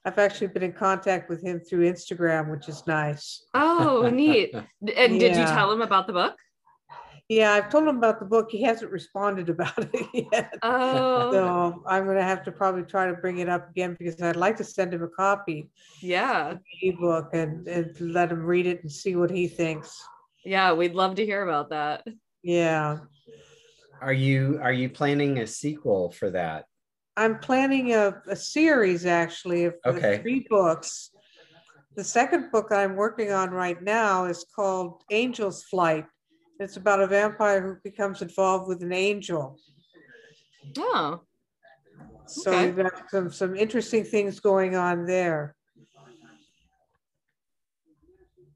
I've 0.06 0.20
actually 0.20 0.50
been 0.50 0.62
in 0.62 0.74
contact 0.74 1.28
with 1.28 1.44
him 1.44 1.60
through 1.60 1.92
Instagram, 1.92 2.52
which 2.52 2.70
is 2.70 2.86
nice. 2.86 3.44
Oh, 3.56 4.08
neat. 4.14 4.54
And 4.96 5.14
yeah. 5.14 5.20
did 5.20 5.36
you 5.36 5.46
tell 5.46 5.72
him 5.72 5.82
about 5.82 6.06
the 6.06 6.14
book? 6.14 6.36
Yeah, 7.28 7.54
I've 7.54 7.72
told 7.72 7.88
him 7.88 7.98
about 7.98 8.20
the 8.20 8.26
book. 8.26 8.52
He 8.52 8.62
hasn't 8.62 8.92
responded 8.92 9.50
about 9.50 9.80
it 9.80 10.08
yet. 10.32 10.54
Oh. 10.62 11.32
So 11.32 11.84
I'm 11.88 12.06
going 12.06 12.18
to 12.18 12.24
have 12.24 12.44
to 12.44 12.52
probably 12.52 12.84
try 12.84 13.08
to 13.08 13.14
bring 13.14 13.40
it 13.40 13.50
up 13.50 13.70
again 13.70 13.96
because 13.98 14.22
I'd 14.22 14.36
like 14.36 14.58
to 14.58 14.64
send 14.64 14.94
him 14.94 15.02
a 15.02 15.08
copy. 15.08 15.72
Yeah. 16.02 16.56
ebook 16.84 17.30
and, 17.34 17.68
and 17.68 18.00
let 18.00 18.32
him 18.32 18.44
read 18.44 18.68
it 18.68 18.84
and 18.84 18.92
see 18.92 19.16
what 19.16 19.32
he 19.32 19.48
thinks. 19.48 20.00
Yeah, 20.44 20.74
we'd 20.74 20.94
love 20.94 21.16
to 21.16 21.26
hear 21.26 21.42
about 21.42 21.72
that. 21.72 22.06
Yeah. 22.44 23.00
Are 24.02 24.14
you 24.14 24.60
are 24.62 24.74
you 24.74 24.90
planning 24.90 25.40
a 25.40 25.48
sequel 25.48 26.12
for 26.12 26.30
that? 26.30 26.66
I'm 27.18 27.40
planning 27.40 27.94
a, 27.94 28.22
a 28.28 28.36
series 28.36 29.06
actually 29.08 29.66
of 29.66 29.76
okay. 29.86 30.20
three 30.20 30.46
books. 30.48 31.10
The 31.96 32.04
second 32.04 32.52
book 32.52 32.72
I'm 32.72 32.96
working 32.96 33.32
on 33.32 33.50
right 33.50 33.82
now 33.82 34.26
is 34.26 34.46
called 34.54 35.02
Angel's 35.10 35.64
Flight 35.64 36.06
it's 36.60 36.78
about 36.78 37.02
a 37.02 37.08
vampire 37.08 37.62
who 37.62 37.78
becomes 37.84 38.22
involved 38.22 38.68
with 38.68 38.82
an 38.82 38.94
angel. 38.94 39.60
Oh. 40.78 41.22
So 42.28 42.52
okay. 42.52 42.66
we've 42.68 42.78
got 42.78 43.10
some 43.10 43.32
some 43.32 43.56
interesting 43.56 44.04
things 44.04 44.40
going 44.40 44.76
on 44.76 45.06
there. 45.06 45.56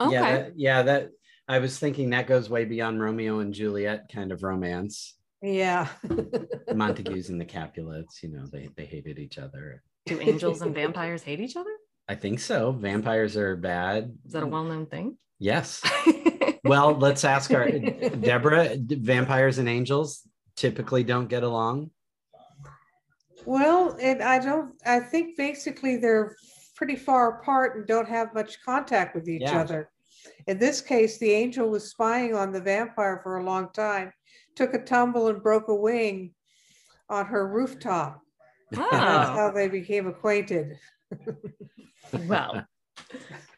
Okay. 0.02 0.14
Yeah, 0.14 0.22
that, 0.22 0.54
yeah, 0.56 0.82
that 0.84 1.10
I 1.48 1.60
was 1.60 1.78
thinking 1.78 2.12
that 2.12 2.28
goes 2.28 2.50
way 2.50 2.66
beyond 2.66 3.02
Romeo 3.02 3.40
and 3.40 3.54
Juliet 3.54 4.10
kind 4.12 4.32
of 4.32 4.44
romance. 4.44 5.16
Yeah. 5.42 5.88
Montagues 6.74 7.30
and 7.30 7.40
the 7.40 7.46
Capulets, 7.46 8.24
you 8.24 8.30
know, 8.30 8.46
they 8.46 8.70
they 8.76 8.86
hated 8.86 9.20
each 9.20 9.38
other. 9.38 9.84
Do 10.06 10.20
angels 10.20 10.62
and 10.62 10.74
vampires 10.74 11.22
hate 11.22 11.40
each 11.40 11.56
other? 11.56 11.72
I 12.08 12.16
think 12.16 12.40
so. 12.40 12.72
Vampires 12.72 13.38
are 13.38 13.56
bad. 13.56 14.18
Is 14.26 14.32
that 14.32 14.42
a 14.42 14.48
well-known 14.48 14.88
thing? 14.88 15.18
Yes. 15.38 15.82
well, 16.64 16.94
let's 16.94 17.24
ask 17.24 17.52
our 17.52 17.70
Deborah. 18.22 18.76
Vampires 18.78 19.58
and 19.58 19.70
angels 19.70 20.28
typically 20.56 21.04
don't 21.04 21.28
get 21.28 21.44
along. 21.44 21.92
Well, 23.46 23.98
and 24.02 24.22
I 24.22 24.40
don't. 24.40 24.74
I 24.86 25.00
think 25.00 25.38
basically 25.38 25.98
they're 25.98 26.36
pretty 26.76 26.96
far 26.96 27.40
apart 27.40 27.78
and 27.78 27.88
don't 27.88 28.08
have 28.08 28.34
much 28.34 28.64
contact 28.64 29.16
with 29.16 29.28
each 29.28 29.42
yeah. 29.42 29.62
other. 29.62 29.90
In 30.48 30.58
this 30.58 30.82
case, 30.82 31.18
the 31.18 31.32
angel 31.32 31.70
was 31.70 31.90
spying 31.90 32.36
on 32.36 32.52
the 32.52 32.62
vampire 32.62 33.22
for 33.24 33.38
a 33.38 33.44
long 33.44 33.70
time, 33.74 34.12
took 34.56 34.74
a 34.74 34.84
tumble 34.84 35.28
and 35.28 35.42
broke 35.42 35.68
a 35.68 35.76
wing 35.76 36.34
on 37.10 37.26
her 37.26 37.48
rooftop. 37.48 38.22
Oh. 38.76 38.88
That's 38.92 39.30
how 39.30 39.52
they 39.52 39.68
became 39.68 40.08
acquainted. 40.08 40.78
well, 42.28 42.66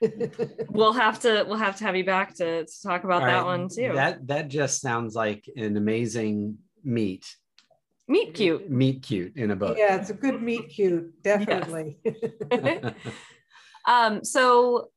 we'll 0.69 0.93
have 0.93 1.19
to 1.19 1.45
we'll 1.47 1.57
have 1.57 1.75
to 1.77 1.83
have 1.83 1.95
you 1.95 2.05
back 2.05 2.33
to, 2.35 2.65
to 2.65 2.81
talk 2.81 3.03
about 3.03 3.21
All 3.21 3.27
that 3.27 3.37
right. 3.37 3.45
one 3.45 3.69
too. 3.69 3.91
That 3.93 4.27
that 4.27 4.47
just 4.47 4.81
sounds 4.81 5.15
like 5.15 5.49
an 5.55 5.77
amazing 5.77 6.57
meet. 6.83 7.25
Meet 8.07 8.33
cute. 8.33 8.69
Meet 8.69 9.03
cute 9.03 9.37
in 9.37 9.51
a 9.51 9.55
book. 9.55 9.77
Yeah, 9.77 9.95
it's 9.95 10.09
a 10.09 10.13
good 10.13 10.41
meet 10.41 10.69
cute, 10.69 11.13
definitely. 11.23 11.97
Yes. 12.51 12.93
um, 13.87 14.23
so 14.23 14.89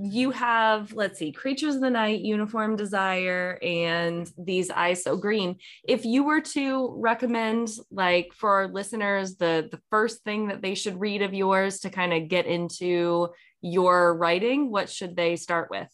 you 0.00 0.30
have 0.30 0.92
let's 0.92 1.18
see 1.18 1.32
creatures 1.32 1.74
of 1.74 1.80
the 1.80 1.90
night 1.90 2.20
uniform 2.20 2.76
desire 2.76 3.58
and 3.62 4.30
these 4.38 4.70
eyes 4.70 5.02
so 5.02 5.16
green. 5.16 5.56
If 5.82 6.04
you 6.04 6.22
were 6.22 6.40
to 6.40 6.94
recommend 6.96 7.70
like 7.90 8.32
for 8.32 8.50
our 8.50 8.68
listeners 8.68 9.36
the 9.36 9.68
the 9.70 9.80
first 9.90 10.22
thing 10.22 10.48
that 10.48 10.62
they 10.62 10.76
should 10.76 11.00
read 11.00 11.22
of 11.22 11.34
yours 11.34 11.80
to 11.80 11.90
kind 11.90 12.12
of 12.12 12.28
get 12.28 12.46
into 12.46 13.28
your 13.60 14.16
writing 14.16 14.70
what 14.70 14.88
should 14.88 15.16
they 15.16 15.34
start 15.34 15.68
with? 15.68 15.88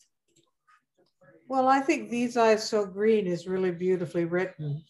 Well 1.48 1.68
i 1.68 1.80
think 1.80 2.10
these 2.10 2.36
eyes 2.36 2.68
so 2.68 2.84
green 2.84 3.26
is 3.26 3.46
really 3.46 3.70
beautifully 3.70 4.26
written. 4.26 4.82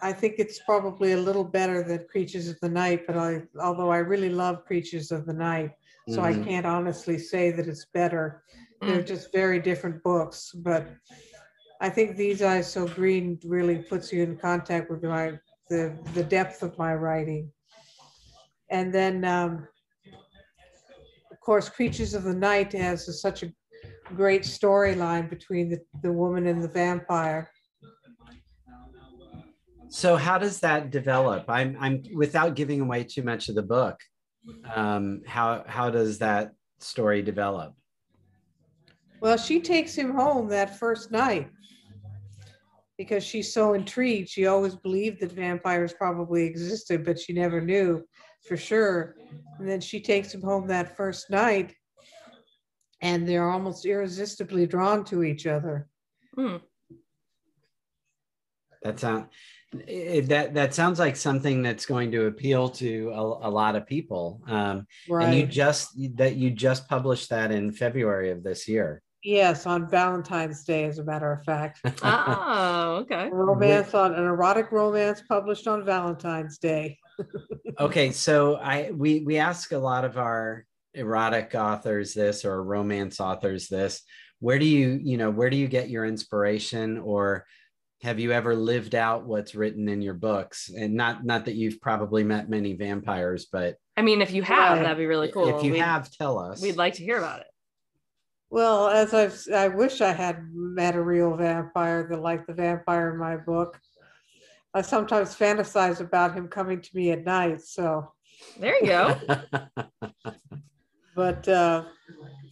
I 0.00 0.12
think 0.12 0.36
it's 0.38 0.60
probably 0.60 1.12
a 1.12 1.16
little 1.16 1.44
better 1.44 1.82
than 1.82 2.06
creatures 2.10 2.48
of 2.48 2.58
the 2.60 2.68
night 2.68 3.06
but 3.06 3.16
i 3.16 3.42
although 3.60 3.90
i 3.90 3.98
really 3.98 4.30
love 4.30 4.64
creatures 4.64 5.12
of 5.12 5.24
the 5.24 5.32
night 5.32 5.70
so 6.08 6.22
mm-hmm. 6.22 6.42
I 6.42 6.44
can't 6.44 6.66
honestly 6.66 7.18
say 7.18 7.50
that 7.50 7.68
it's 7.68 7.86
better. 7.92 8.42
Mm-hmm. 8.82 8.92
They're 8.92 9.02
just 9.02 9.32
very 9.32 9.60
different 9.60 10.02
books, 10.02 10.52
but 10.54 10.88
I 11.80 11.88
think 11.90 12.16
These 12.16 12.42
Eyes 12.42 12.70
So 12.72 12.86
Green 12.86 13.38
really 13.44 13.76
puts 13.76 14.12
you 14.12 14.22
in 14.22 14.36
contact 14.36 14.90
with 14.90 15.02
my 15.02 15.38
the 15.68 15.96
the 16.14 16.24
depth 16.24 16.62
of 16.62 16.76
my 16.78 16.94
writing. 16.94 17.52
And 18.70 18.92
then, 18.92 19.24
um, 19.24 19.68
of 21.30 21.40
course, 21.40 21.68
Creatures 21.68 22.14
of 22.14 22.24
the 22.24 22.34
Night 22.34 22.72
has 22.72 23.08
a, 23.08 23.12
such 23.12 23.42
a 23.42 23.52
great 24.14 24.42
storyline 24.42 25.28
between 25.28 25.70
the, 25.70 25.78
the 26.02 26.12
woman 26.12 26.46
and 26.46 26.62
the 26.62 26.68
vampire. 26.68 27.50
So 29.90 30.16
how 30.16 30.38
does 30.38 30.60
that 30.60 30.90
develop? 30.90 31.44
I'm 31.48 31.76
I'm 31.80 32.02
without 32.14 32.54
giving 32.54 32.80
away 32.80 33.04
too 33.04 33.22
much 33.22 33.48
of 33.48 33.54
the 33.54 33.62
book 33.62 33.96
um, 34.74 35.22
how 35.26 35.64
how 35.66 35.90
does 35.90 36.18
that 36.18 36.52
story 36.80 37.22
develop? 37.22 37.74
Well, 39.20 39.36
she 39.36 39.60
takes 39.60 39.94
him 39.94 40.12
home 40.14 40.48
that 40.48 40.78
first 40.78 41.10
night 41.10 41.50
because 42.96 43.24
she's 43.24 43.52
so 43.52 43.74
intrigued. 43.74 44.28
She 44.28 44.46
always 44.46 44.74
believed 44.76 45.20
that 45.20 45.32
vampires 45.32 45.92
probably 45.92 46.44
existed, 46.44 47.04
but 47.04 47.18
she 47.18 47.32
never 47.32 47.60
knew 47.60 48.04
for 48.46 48.56
sure. 48.56 49.16
And 49.58 49.68
then 49.68 49.80
she 49.80 50.00
takes 50.00 50.32
him 50.32 50.42
home 50.42 50.66
that 50.68 50.96
first 50.96 51.30
night, 51.30 51.74
and 53.00 53.26
they're 53.26 53.50
almost 53.50 53.84
irresistibly 53.84 54.66
drawn 54.66 55.04
to 55.06 55.22
each 55.22 55.46
other. 55.46 55.88
Hmm. 56.36 56.56
That 58.82 59.00
sounds 59.00 59.26
that 59.72 60.50
that 60.54 60.74
sounds 60.74 60.98
like 60.98 61.16
something 61.16 61.62
that's 61.62 61.84
going 61.84 62.10
to 62.12 62.26
appeal 62.26 62.70
to 62.70 63.10
a, 63.10 63.48
a 63.48 63.50
lot 63.50 63.76
of 63.76 63.86
people. 63.86 64.42
Um, 64.46 64.86
right. 65.08 65.26
And 65.26 65.36
you 65.36 65.46
just 65.46 65.90
that 66.16 66.36
you 66.36 66.50
just 66.50 66.88
published 66.88 67.30
that 67.30 67.52
in 67.52 67.72
February 67.72 68.30
of 68.30 68.42
this 68.42 68.66
year. 68.66 69.02
Yes, 69.22 69.66
on 69.66 69.90
Valentine's 69.90 70.64
Day, 70.64 70.84
as 70.84 70.98
a 70.98 71.04
matter 71.04 71.32
of 71.32 71.44
fact. 71.44 71.80
oh, 72.02 72.98
okay. 73.02 73.26
A 73.26 73.30
romance 73.34 73.92
on 73.92 74.14
an 74.14 74.24
erotic 74.24 74.70
romance 74.70 75.22
published 75.28 75.66
on 75.66 75.84
Valentine's 75.84 76.58
Day. 76.58 76.98
okay, 77.80 78.10
so 78.12 78.56
I 78.56 78.90
we 78.92 79.20
we 79.20 79.38
ask 79.38 79.72
a 79.72 79.78
lot 79.78 80.04
of 80.04 80.16
our 80.16 80.64
erotic 80.94 81.54
authors 81.54 82.14
this 82.14 82.44
or 82.44 82.62
romance 82.62 83.20
authors 83.20 83.68
this. 83.68 84.02
Where 84.40 84.58
do 84.58 84.64
you 84.64 85.00
you 85.02 85.18
know 85.18 85.30
where 85.30 85.50
do 85.50 85.56
you 85.56 85.68
get 85.68 85.90
your 85.90 86.06
inspiration 86.06 86.98
or 86.98 87.44
have 88.02 88.20
you 88.20 88.30
ever 88.32 88.54
lived 88.54 88.94
out 88.94 89.26
what's 89.26 89.54
written 89.54 89.88
in 89.88 90.02
your 90.02 90.14
books? 90.14 90.70
And 90.70 90.94
not 90.94 91.24
not 91.24 91.46
that 91.46 91.54
you've 91.54 91.80
probably 91.80 92.22
met 92.24 92.48
many 92.48 92.74
vampires 92.74 93.46
but 93.50 93.76
i 93.96 94.02
mean 94.02 94.22
if 94.22 94.32
you 94.32 94.42
have 94.42 94.78
that'd 94.78 94.98
be 94.98 95.06
really 95.06 95.30
cool 95.30 95.56
if 95.56 95.64
you 95.64 95.72
we'd, 95.72 95.80
have 95.80 96.10
tell 96.10 96.38
us. 96.38 96.62
we'd 96.62 96.76
like 96.76 96.94
to 96.94 97.04
hear 97.04 97.18
about 97.18 97.40
it. 97.40 97.46
Well 98.50 98.88
as 98.88 99.14
i've 99.14 99.40
i 99.54 99.68
wish 99.68 100.00
i 100.00 100.12
had 100.12 100.48
met 100.52 100.94
a 100.94 101.02
real 101.02 101.36
vampire 101.36 102.06
that 102.08 102.20
like 102.20 102.46
the 102.46 102.54
vampire 102.54 103.12
in 103.12 103.18
my 103.18 103.36
book. 103.36 103.78
I 104.74 104.82
sometimes 104.82 105.34
fantasize 105.34 106.00
about 106.00 106.34
him 106.34 106.46
coming 106.46 106.80
to 106.80 106.90
me 106.94 107.10
at 107.10 107.24
night 107.24 107.62
so. 107.62 108.12
There 108.58 108.76
you 108.80 108.86
go. 108.86 109.18
But 111.16 111.48
uh 111.48 111.82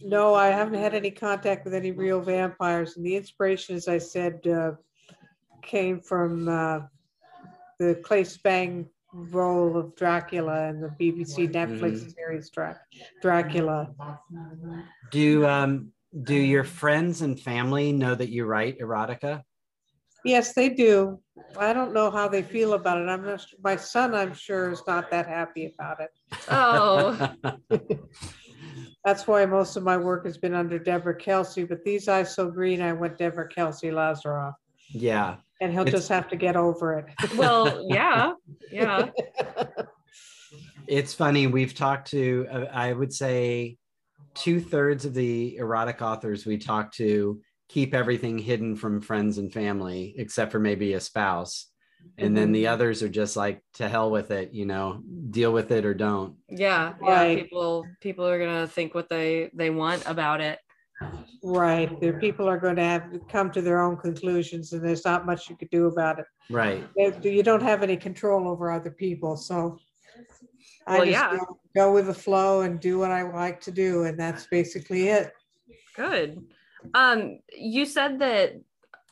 no 0.01 0.33
i 0.33 0.47
haven't 0.47 0.73
had 0.73 0.93
any 0.93 1.09
contact 1.09 1.63
with 1.63 1.73
any 1.73 1.91
real 1.91 2.21
vampires 2.21 2.97
and 2.97 3.05
the 3.05 3.15
inspiration 3.15 3.75
as 3.77 3.87
i 3.87 3.97
said 3.97 4.45
uh, 4.45 4.71
came 5.67 6.01
from 6.01 6.47
uh, 6.47 6.79
the 7.79 7.95
Claes 8.03 8.37
Bang 8.37 8.89
role 9.13 9.77
of 9.77 9.95
Dracula 9.95 10.67
in 10.69 10.81
the 10.81 10.89
BBC 10.99 11.51
Netflix 11.51 11.99
mm-hmm. 11.99 12.09
series 12.09 12.49
Dra- 12.49 12.79
Dracula. 13.21 13.89
Do 15.11 15.45
um 15.45 15.91
do 16.23 16.35
your 16.35 16.63
friends 16.63 17.21
and 17.21 17.39
family 17.39 17.91
know 17.91 18.15
that 18.15 18.29
you 18.29 18.45
write 18.45 18.79
erotica? 18.79 19.43
Yes, 20.25 20.53
they 20.53 20.69
do. 20.69 21.19
I 21.57 21.73
don't 21.73 21.93
know 21.93 22.09
how 22.11 22.27
they 22.27 22.41
feel 22.41 22.73
about 22.73 22.97
it. 23.01 23.07
I'm 23.07 23.23
not. 23.23 23.45
My 23.63 23.75
son, 23.75 24.13
I'm 24.15 24.33
sure, 24.33 24.71
is 24.71 24.81
not 24.87 25.11
that 25.11 25.27
happy 25.27 25.73
about 25.73 25.99
it. 26.01 26.09
Oh. 26.49 27.33
That's 29.05 29.25
why 29.25 29.45
most 29.45 29.77
of 29.77 29.83
my 29.83 29.95
work 29.95 30.25
has 30.25 30.37
been 30.37 30.53
under 30.53 30.77
Deborah 30.77 31.15
Kelsey. 31.15 31.63
But 31.63 31.83
these 31.85 32.09
eyes 32.09 32.35
so 32.35 32.49
green, 32.49 32.81
I 32.81 32.91
went 32.91 33.17
Deborah 33.17 33.47
Kelsey 33.47 33.87
Lazaroff. 33.87 34.55
Yeah, 34.89 35.37
and 35.59 35.71
he'll 35.71 35.83
it's, 35.83 35.91
just 35.91 36.09
have 36.09 36.27
to 36.29 36.35
get 36.35 36.55
over 36.55 36.99
it. 36.99 37.05
Well, 37.35 37.85
yeah, 37.89 38.33
yeah. 38.71 39.09
It's 40.87 41.13
funny. 41.13 41.47
We've 41.47 41.73
talked 41.75 42.11
to, 42.11 42.47
uh, 42.49 42.65
I 42.71 42.93
would 42.93 43.11
say, 43.11 43.77
two 44.35 44.61
thirds 44.61 45.03
of 45.03 45.13
the 45.13 45.57
erotic 45.57 46.01
authors 46.01 46.45
we 46.45 46.57
talk 46.57 46.93
to 46.93 47.41
keep 47.67 47.93
everything 47.93 48.37
hidden 48.37 48.75
from 48.77 49.01
friends 49.01 49.37
and 49.37 49.51
family, 49.51 50.15
except 50.17 50.51
for 50.51 50.59
maybe 50.59 50.93
a 50.93 51.01
spouse. 51.01 51.67
And 52.17 52.37
then 52.37 52.51
the 52.51 52.67
others 52.67 53.03
are 53.03 53.09
just 53.09 53.35
like 53.35 53.61
to 53.75 53.89
hell 53.89 54.09
with 54.09 54.31
it, 54.31 54.53
you 54.53 54.65
know, 54.65 55.01
deal 55.29 55.51
with 55.51 55.71
it 55.71 55.85
or 55.85 55.93
don't. 55.93 56.35
Yeah, 56.49 56.93
yeah. 57.01 57.09
Right. 57.09 57.43
People 57.43 57.85
people 57.99 58.25
are 58.25 58.39
gonna 58.39 58.67
think 58.67 58.95
what 58.95 59.09
they 59.09 59.51
they 59.53 59.69
want 59.69 60.03
about 60.05 60.39
it. 60.39 60.59
Right. 61.43 61.99
The 62.01 62.13
people 62.13 62.47
are 62.49 62.57
going 62.57 62.75
to 62.77 62.83
have 62.83 63.11
to 63.11 63.19
come 63.19 63.51
to 63.51 63.61
their 63.61 63.79
own 63.81 63.97
conclusions 63.97 64.73
and 64.73 64.83
there's 64.83 65.05
not 65.05 65.25
much 65.25 65.49
you 65.49 65.55
could 65.55 65.69
do 65.69 65.85
about 65.87 66.19
it. 66.19 66.25
Right. 66.49 66.87
If 66.95 67.23
You 67.23 67.43
don't 67.43 67.61
have 67.61 67.83
any 67.83 67.97
control 67.97 68.47
over 68.47 68.71
other 68.71 68.91
people, 68.91 69.37
so. 69.37 69.79
I 70.87 70.97
Well, 70.97 71.05
just 71.05 71.11
yeah. 71.11 71.37
go- 71.37 71.59
Go 71.75 71.93
with 71.93 72.07
the 72.07 72.13
flow 72.13 72.61
and 72.61 72.79
do 72.79 72.97
what 72.97 73.11
I 73.11 73.21
like 73.21 73.61
to 73.61 73.71
do, 73.71 74.05
and 74.05 74.19
that's 74.19 74.47
basically 74.47 75.09
it. 75.09 75.31
Good. 75.95 76.43
Um, 76.95 77.39
you 77.55 77.85
said 77.85 78.17
that 78.19 78.53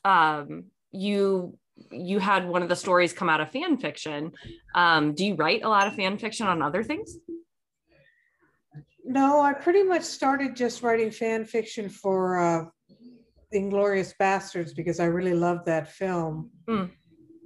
um 0.03 0.65
you 0.91 1.57
you 1.91 2.17
had 2.19 2.47
one 2.47 2.63
of 2.63 2.69
the 2.69 2.75
stories 2.75 3.13
come 3.13 3.29
out 3.29 3.41
of 3.41 3.51
fan 3.51 3.77
fiction. 3.77 4.31
Um, 4.73 5.13
do 5.13 5.25
you 5.25 5.35
write 5.35 5.61
a 5.63 5.69
lot 5.69 5.85
of 5.85 5.93
fan 5.93 6.17
fiction 6.17 6.47
on 6.47 6.63
other 6.63 6.83
things? 6.83 7.17
No, 9.05 9.39
I 9.39 9.53
pretty 9.53 9.83
much 9.83 10.01
started 10.03 10.55
just 10.55 10.81
writing 10.81 11.11
fan 11.11 11.45
fiction 11.45 11.89
for 11.89 12.39
uh, 12.39 12.65
Inglourious 13.53 14.13
Basterds 14.19 14.75
because 14.75 14.99
I 14.99 15.05
really 15.05 15.33
loved 15.35 15.65
that 15.67 15.91
film. 15.91 16.49
Mm. 16.67 16.89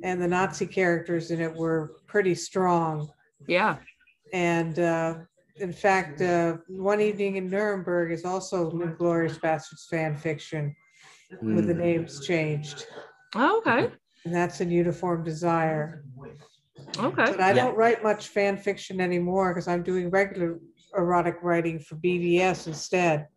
And 0.03 0.21
the 0.21 0.27
Nazi 0.27 0.65
characters 0.65 1.31
in 1.31 1.41
it 1.41 1.53
were 1.53 1.95
pretty 2.07 2.33
strong. 2.33 3.09
Yeah. 3.47 3.77
And 4.31 4.79
uh, 4.79 5.15
in 5.57 5.73
fact, 5.73 6.21
uh, 6.21 6.57
One 6.69 7.01
Evening 7.01 7.35
in 7.35 7.49
Nuremberg 7.49 8.11
is 8.13 8.23
also 8.23 8.71
Inglourious 8.71 9.37
Basterds 9.39 9.87
fan 9.89 10.15
fiction 10.15 10.73
with 11.41 11.67
the 11.67 11.73
Mm. 11.73 11.77
names 11.77 12.25
changed. 12.25 12.85
Oh, 13.35 13.57
okay. 13.57 13.93
And 14.23 14.33
that's 14.33 14.61
in 14.61 14.71
Uniform 14.71 15.23
Desire. 15.25 16.05
Okay. 16.97 17.31
But 17.31 17.41
I 17.41 17.49
Yeah. 17.49 17.55
don't 17.65 17.75
write 17.75 18.01
much 18.01 18.29
fan 18.29 18.55
fiction 18.55 19.01
anymore 19.01 19.53
because 19.53 19.67
I'm 19.67 19.83
doing 19.83 20.09
regular 20.09 20.59
erotic 20.95 21.37
writing 21.41 21.79
for 21.79 21.95
BVS 21.95 22.67
instead. 22.67 23.27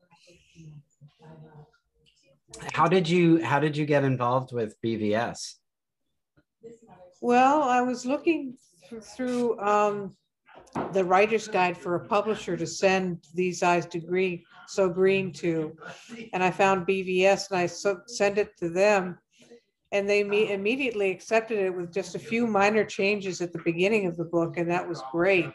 How 2.73 2.87
did 2.87 3.09
you 3.09 3.43
how 3.43 3.59
did 3.59 3.77
you 3.77 3.87
get 3.87 4.05
involved 4.05 4.53
with 4.53 4.81
BVS? 4.83 5.55
Well, 7.21 7.63
I 7.63 7.81
was 7.81 8.05
looking 8.05 8.57
th- 8.91 9.03
through 9.03 9.59
um, 9.61 10.17
the 10.93 11.05
writer's 11.05 11.49
guide 11.49 11.77
for 11.77 11.95
a 11.95 12.07
publisher 12.07 12.57
to 12.57 12.67
send 12.67 13.25
these 13.35 13.63
eyes 13.63 13.87
to 13.87 14.01
green, 14.01 14.43
so 14.67 14.89
green 14.89 15.33
to, 15.35 15.77
and 16.33 16.43
I 16.43 16.51
found 16.51 16.87
BVS 16.87 17.51
and 17.51 17.61
I 17.61 17.67
so, 17.67 18.01
sent 18.07 18.39
it 18.39 18.57
to 18.59 18.69
them, 18.69 19.19
and 19.93 20.09
they 20.09 20.25
me- 20.25 20.53
immediately 20.53 21.11
accepted 21.11 21.59
it 21.59 21.75
with 21.75 21.93
just 21.93 22.15
a 22.15 22.19
few 22.19 22.47
minor 22.47 22.85
changes 22.85 23.41
at 23.41 23.53
the 23.53 23.63
beginning 23.65 24.07
of 24.07 24.17
the 24.17 24.25
book, 24.25 24.57
and 24.57 24.71
that 24.71 24.87
was 24.87 25.03
great. 25.13 25.51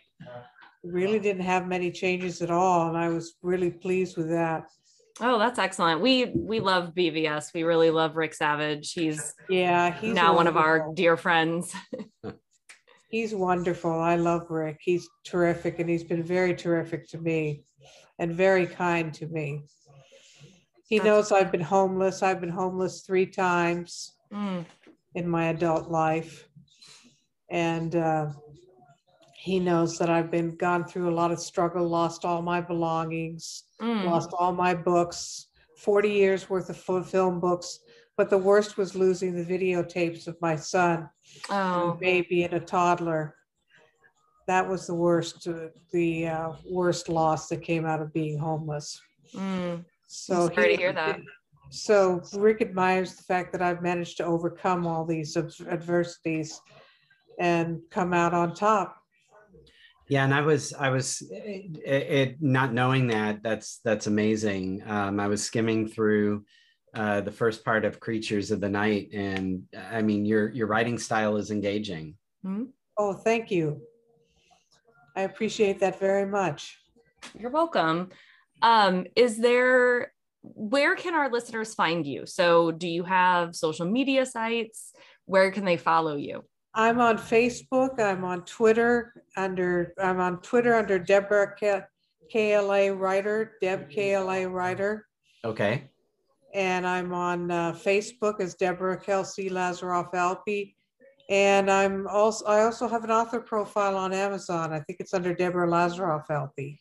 Really 0.83 1.19
didn't 1.19 1.43
have 1.43 1.67
many 1.67 1.91
changes 1.91 2.41
at 2.41 2.51
all, 2.51 2.87
and 2.87 2.97
I 2.97 3.09
was 3.09 3.35
really 3.41 3.71
pleased 3.71 4.15
with 4.17 4.29
that. 4.29 4.65
Oh, 5.19 5.39
that's 5.39 5.57
excellent. 5.59 6.01
We 6.01 6.25
we 6.35 6.59
love 6.59 6.93
BVS. 6.93 7.53
We 7.53 7.63
really 7.63 7.89
love 7.89 8.15
Rick 8.15 8.35
Savage. 8.35 8.93
He's 8.93 9.33
Yeah, 9.49 9.91
he's 9.91 10.13
now 10.13 10.35
one 10.35 10.47
of 10.47 10.55
our 10.57 10.91
dear 10.93 11.17
friends. 11.17 11.73
He's 13.09 13.33
wonderful. 13.33 13.91
I 13.91 14.17
love 14.17 14.49
Rick. 14.49 14.79
He's 14.81 15.07
terrific, 15.23 15.79
and 15.79 15.89
he's 15.89 16.03
been 16.03 16.23
very 16.23 16.53
terrific 16.53 17.07
to 17.09 17.17
me 17.17 17.63
and 18.19 18.35
very 18.35 18.67
kind 18.67 19.13
to 19.13 19.27
me. 19.27 19.63
He 20.89 20.99
knows 20.99 21.31
I've 21.31 21.49
been 21.51 21.61
homeless. 21.61 22.21
I've 22.21 22.41
been 22.41 22.49
homeless 22.49 23.01
three 23.01 23.25
times 23.25 24.13
Mm, 24.29 24.65
in 25.15 25.25
my 25.25 25.45
adult 25.47 25.89
life. 25.89 26.49
And 27.49 27.95
uh, 27.95 28.27
he 29.47 29.61
knows 29.61 29.97
that 29.97 30.09
I've 30.09 30.29
been 30.29 30.57
gone 30.57 30.83
through 30.83 31.09
a 31.09 31.15
lot 31.15 31.31
of 31.31 31.39
struggle, 31.39 31.87
lost 31.87 32.25
all 32.25 32.41
my 32.41 32.59
belongings, 32.59 33.63
mm. 33.81 34.03
lost 34.03 34.31
all 34.37 34.51
my 34.51 34.73
books, 34.73 35.47
40 35.77 36.09
years 36.09 36.49
worth 36.49 36.69
of 36.69 37.07
film 37.07 37.39
books. 37.39 37.79
But 38.17 38.29
the 38.29 38.37
worst 38.37 38.77
was 38.77 38.93
losing 38.93 39.33
the 39.33 39.45
videotapes 39.45 40.27
of 40.27 40.35
my 40.41 40.57
son 40.57 41.09
a 41.49 41.53
Oh, 41.53 41.97
baby 41.99 42.43
and 42.43 42.53
a 42.55 42.59
toddler. 42.59 43.35
That 44.47 44.67
was 44.67 44.85
the 44.85 44.95
worst, 44.95 45.47
uh, 45.47 45.69
the 45.93 46.27
uh, 46.27 46.51
worst 46.69 47.07
loss 47.07 47.47
that 47.47 47.61
came 47.61 47.85
out 47.85 48.01
of 48.01 48.11
being 48.11 48.37
homeless. 48.37 48.99
mm. 49.33 49.85
So 50.07 50.49
Sorry 50.49 50.75
to 50.75 50.77
hear 50.77 50.93
that. 50.93 51.21
So 51.69 52.21
Rick 52.33 52.61
admires 52.61 53.15
the 53.15 53.23
fact 53.23 53.53
that 53.53 53.61
I've 53.61 53.81
managed 53.81 54.17
to 54.17 54.25
overcome 54.25 54.85
all 54.87 55.05
these 55.05 55.37
adversities 55.37 56.61
and 57.39 57.79
come 57.91 58.13
out 58.13 58.33
on 58.33 58.53
top. 58.53 58.96
Yeah, 60.09 60.23
and 60.23 60.33
I 60.33 60.41
was 60.41 60.73
I 60.73 60.89
was 60.89 61.21
it, 61.29 61.83
it 61.85 62.41
not 62.41 62.73
knowing 62.73 63.07
that 63.07 63.43
that's 63.43 63.79
that's 63.83 64.07
amazing. 64.07 64.83
Um, 64.85 65.19
I 65.19 65.27
was 65.27 65.43
skimming 65.43 65.87
through 65.87 66.45
uh, 66.93 67.21
the 67.21 67.31
first 67.31 67.65
part 67.65 67.83
of 67.83 67.99
Creatures 67.99 68.51
of 68.51 68.61
the 68.61 68.69
Night, 68.69 69.09
and 69.13 69.63
I 69.91 70.01
mean 70.01 70.25
your 70.25 70.49
your 70.49 70.67
writing 70.67 70.97
style 70.97 71.35
is 71.35 71.51
engaging. 71.51 72.15
Oh, 72.97 73.13
thank 73.13 73.51
you. 73.51 73.81
I 75.15 75.21
appreciate 75.21 75.79
that 75.81 75.99
very 75.99 76.25
much. 76.25 76.77
You're 77.37 77.51
welcome. 77.51 78.09
Um, 78.61 79.05
is 79.15 79.37
there 79.37 80.13
where 80.41 80.95
can 80.95 81.13
our 81.13 81.29
listeners 81.29 81.73
find 81.73 82.05
you? 82.05 82.25
So 82.25 82.71
do 82.71 82.87
you 82.87 83.03
have 83.03 83.55
social 83.55 83.85
media 83.85 84.25
sites? 84.25 84.93
Where 85.25 85.51
can 85.51 85.65
they 85.65 85.77
follow 85.77 86.15
you? 86.15 86.45
I'm 86.77 87.01
on 87.01 87.17
Facebook. 87.17 87.99
I'm 87.99 88.23
on 88.23 88.45
Twitter 88.45 89.23
under, 89.35 89.93
I'm 89.99 90.19
on 90.19 90.39
Twitter 90.41 90.75
under 90.75 90.99
Deborah 90.99 91.55
K- 91.59 91.81
KLA 92.31 92.93
Writer, 92.95 93.53
Deb 93.61 93.89
KLA 93.89 94.47
Writer. 94.47 95.07
Okay. 95.43 95.89
And 96.53 96.85
I'm 96.85 97.13
on 97.13 97.49
uh, 97.49 97.71
Facebook 97.73 98.39
as 98.39 98.53
Deborah 98.53 98.97
Kelsey 98.97 99.49
Lazaroff 99.49 100.13
Alpe. 100.13 100.75
And 101.31 101.69
I'm 101.71 102.07
also, 102.07 102.45
I 102.45 102.61
also 102.61 102.87
have 102.87 103.03
an 103.03 103.11
author 103.11 103.41
profile 103.41 103.97
on 103.97 104.13
Amazon. 104.13 104.71
I 104.71 104.79
think 104.81 104.99
it's 104.99 105.15
under 105.15 105.33
Deborah 105.33 105.67
Lazaroff 105.67 106.27
Alpe. 106.27 106.77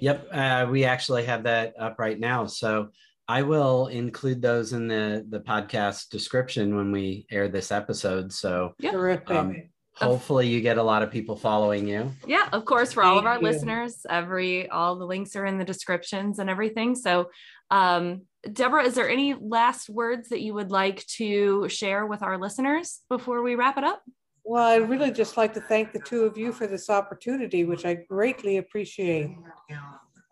Yep, 0.00 0.28
uh, 0.32 0.66
we 0.70 0.84
actually 0.84 1.24
have 1.26 1.42
that 1.42 1.74
up 1.78 1.98
right 1.98 2.18
now. 2.18 2.46
So 2.46 2.88
I 3.28 3.42
will 3.42 3.86
include 3.86 4.42
those 4.42 4.72
in 4.72 4.88
the 4.88 5.24
the 5.28 5.40
podcast 5.40 6.10
description 6.10 6.76
when 6.76 6.92
we 6.92 7.26
air 7.30 7.48
this 7.48 7.72
episode. 7.72 8.32
So 8.32 8.74
Yeah. 8.78 9.18
Um, 9.28 9.62
hopefully 9.94 10.48
you 10.48 10.60
get 10.60 10.76
a 10.76 10.82
lot 10.82 11.02
of 11.02 11.10
people 11.10 11.36
following 11.36 11.86
you. 11.86 12.12
Yeah, 12.26 12.48
of 12.52 12.64
course, 12.64 12.92
for 12.92 13.02
all 13.02 13.18
of 13.18 13.26
our 13.26 13.36
you. 13.36 13.42
listeners, 13.42 14.04
every 14.08 14.68
all 14.68 14.96
the 14.96 15.06
links 15.06 15.36
are 15.36 15.46
in 15.46 15.58
the 15.58 15.64
descriptions 15.64 16.38
and 16.38 16.50
everything. 16.50 16.94
So 16.94 17.30
um 17.70 18.22
Deborah, 18.52 18.84
is 18.84 18.94
there 18.94 19.08
any 19.08 19.34
last 19.34 19.88
words 19.88 20.28
that 20.28 20.42
you 20.42 20.52
would 20.52 20.70
like 20.70 21.06
to 21.06 21.66
share 21.70 22.04
with 22.04 22.22
our 22.22 22.36
listeners 22.36 23.00
before 23.08 23.42
we 23.42 23.54
wrap 23.54 23.78
it 23.78 23.84
up? 23.84 24.02
Well, 24.44 24.62
I'd 24.62 24.90
really 24.90 25.10
just 25.10 25.38
like 25.38 25.54
to 25.54 25.60
thank 25.62 25.92
the 25.92 26.00
two 26.00 26.24
of 26.24 26.36
you 26.36 26.52
for 26.52 26.66
this 26.66 26.90
opportunity, 26.90 27.64
which 27.64 27.86
I 27.86 27.94
greatly 27.94 28.58
appreciate. 28.58 29.30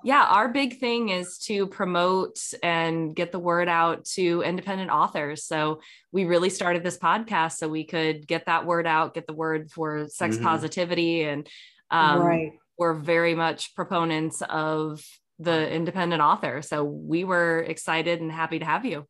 Yeah, 0.04 0.24
our 0.24 0.48
big 0.48 0.78
thing 0.78 1.08
is 1.10 1.38
to 1.38 1.66
promote 1.66 2.38
and 2.62 3.14
get 3.14 3.32
the 3.32 3.38
word 3.38 3.68
out 3.68 4.04
to 4.16 4.42
independent 4.42 4.90
authors. 4.90 5.44
So 5.44 5.80
we 6.10 6.24
really 6.24 6.50
started 6.50 6.82
this 6.82 6.98
podcast 6.98 7.52
so 7.52 7.68
we 7.68 7.84
could 7.84 8.26
get 8.26 8.46
that 8.46 8.66
word 8.66 8.86
out, 8.86 9.14
get 9.14 9.26
the 9.26 9.32
word 9.32 9.70
for 9.70 10.08
sex 10.08 10.36
Mhm. 10.36 10.42
positivity. 10.42 11.22
And 11.24 11.48
um, 11.90 12.22
Right. 12.22 12.52
we're 12.78 12.94
very 12.94 13.34
much 13.34 13.74
proponents 13.74 14.42
of 14.48 15.04
the 15.38 15.70
independent 15.70 16.22
author. 16.22 16.62
So 16.62 16.84
we 16.84 17.24
were 17.24 17.60
excited 17.60 18.20
and 18.20 18.30
happy 18.32 18.58
to 18.58 18.64
have 18.64 18.84
you. 18.84 19.06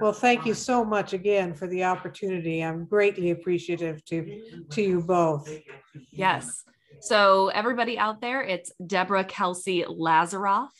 Well, 0.00 0.12
thank 0.12 0.44
you 0.46 0.54
so 0.54 0.84
much 0.84 1.12
again 1.14 1.54
for 1.54 1.66
the 1.66 1.84
opportunity. 1.84 2.62
I'm 2.62 2.84
greatly 2.84 3.30
appreciative 3.30 4.04
to, 4.06 4.66
to 4.70 4.82
you 4.82 5.00
both. 5.00 5.48
Yes. 6.10 6.64
So, 7.04 7.48
everybody 7.48 7.98
out 7.98 8.22
there, 8.22 8.42
it's 8.42 8.72
Deborah 8.86 9.24
Kelsey 9.24 9.84
Lazaroff, 9.84 10.70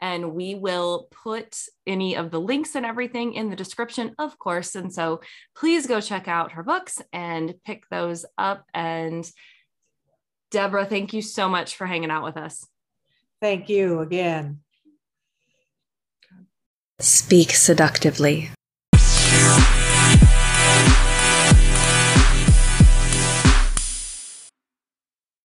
and 0.00 0.32
we 0.32 0.54
will 0.54 1.08
put 1.24 1.58
any 1.88 2.14
of 2.14 2.30
the 2.30 2.40
links 2.40 2.76
and 2.76 2.86
everything 2.86 3.34
in 3.34 3.50
the 3.50 3.56
description, 3.56 4.14
of 4.16 4.38
course. 4.38 4.76
And 4.76 4.94
so, 4.94 5.22
please 5.56 5.88
go 5.88 6.00
check 6.00 6.28
out 6.28 6.52
her 6.52 6.62
books 6.62 7.02
and 7.12 7.54
pick 7.66 7.82
those 7.90 8.24
up. 8.38 8.64
And 8.72 9.28
Deborah, 10.52 10.86
thank 10.86 11.14
you 11.14 11.20
so 11.20 11.48
much 11.48 11.74
for 11.74 11.84
hanging 11.84 12.12
out 12.12 12.22
with 12.22 12.36
us. 12.36 12.64
Thank 13.40 13.68
you 13.68 13.98
again. 14.02 14.60
Speak 17.00 17.50
seductively. 17.50 18.50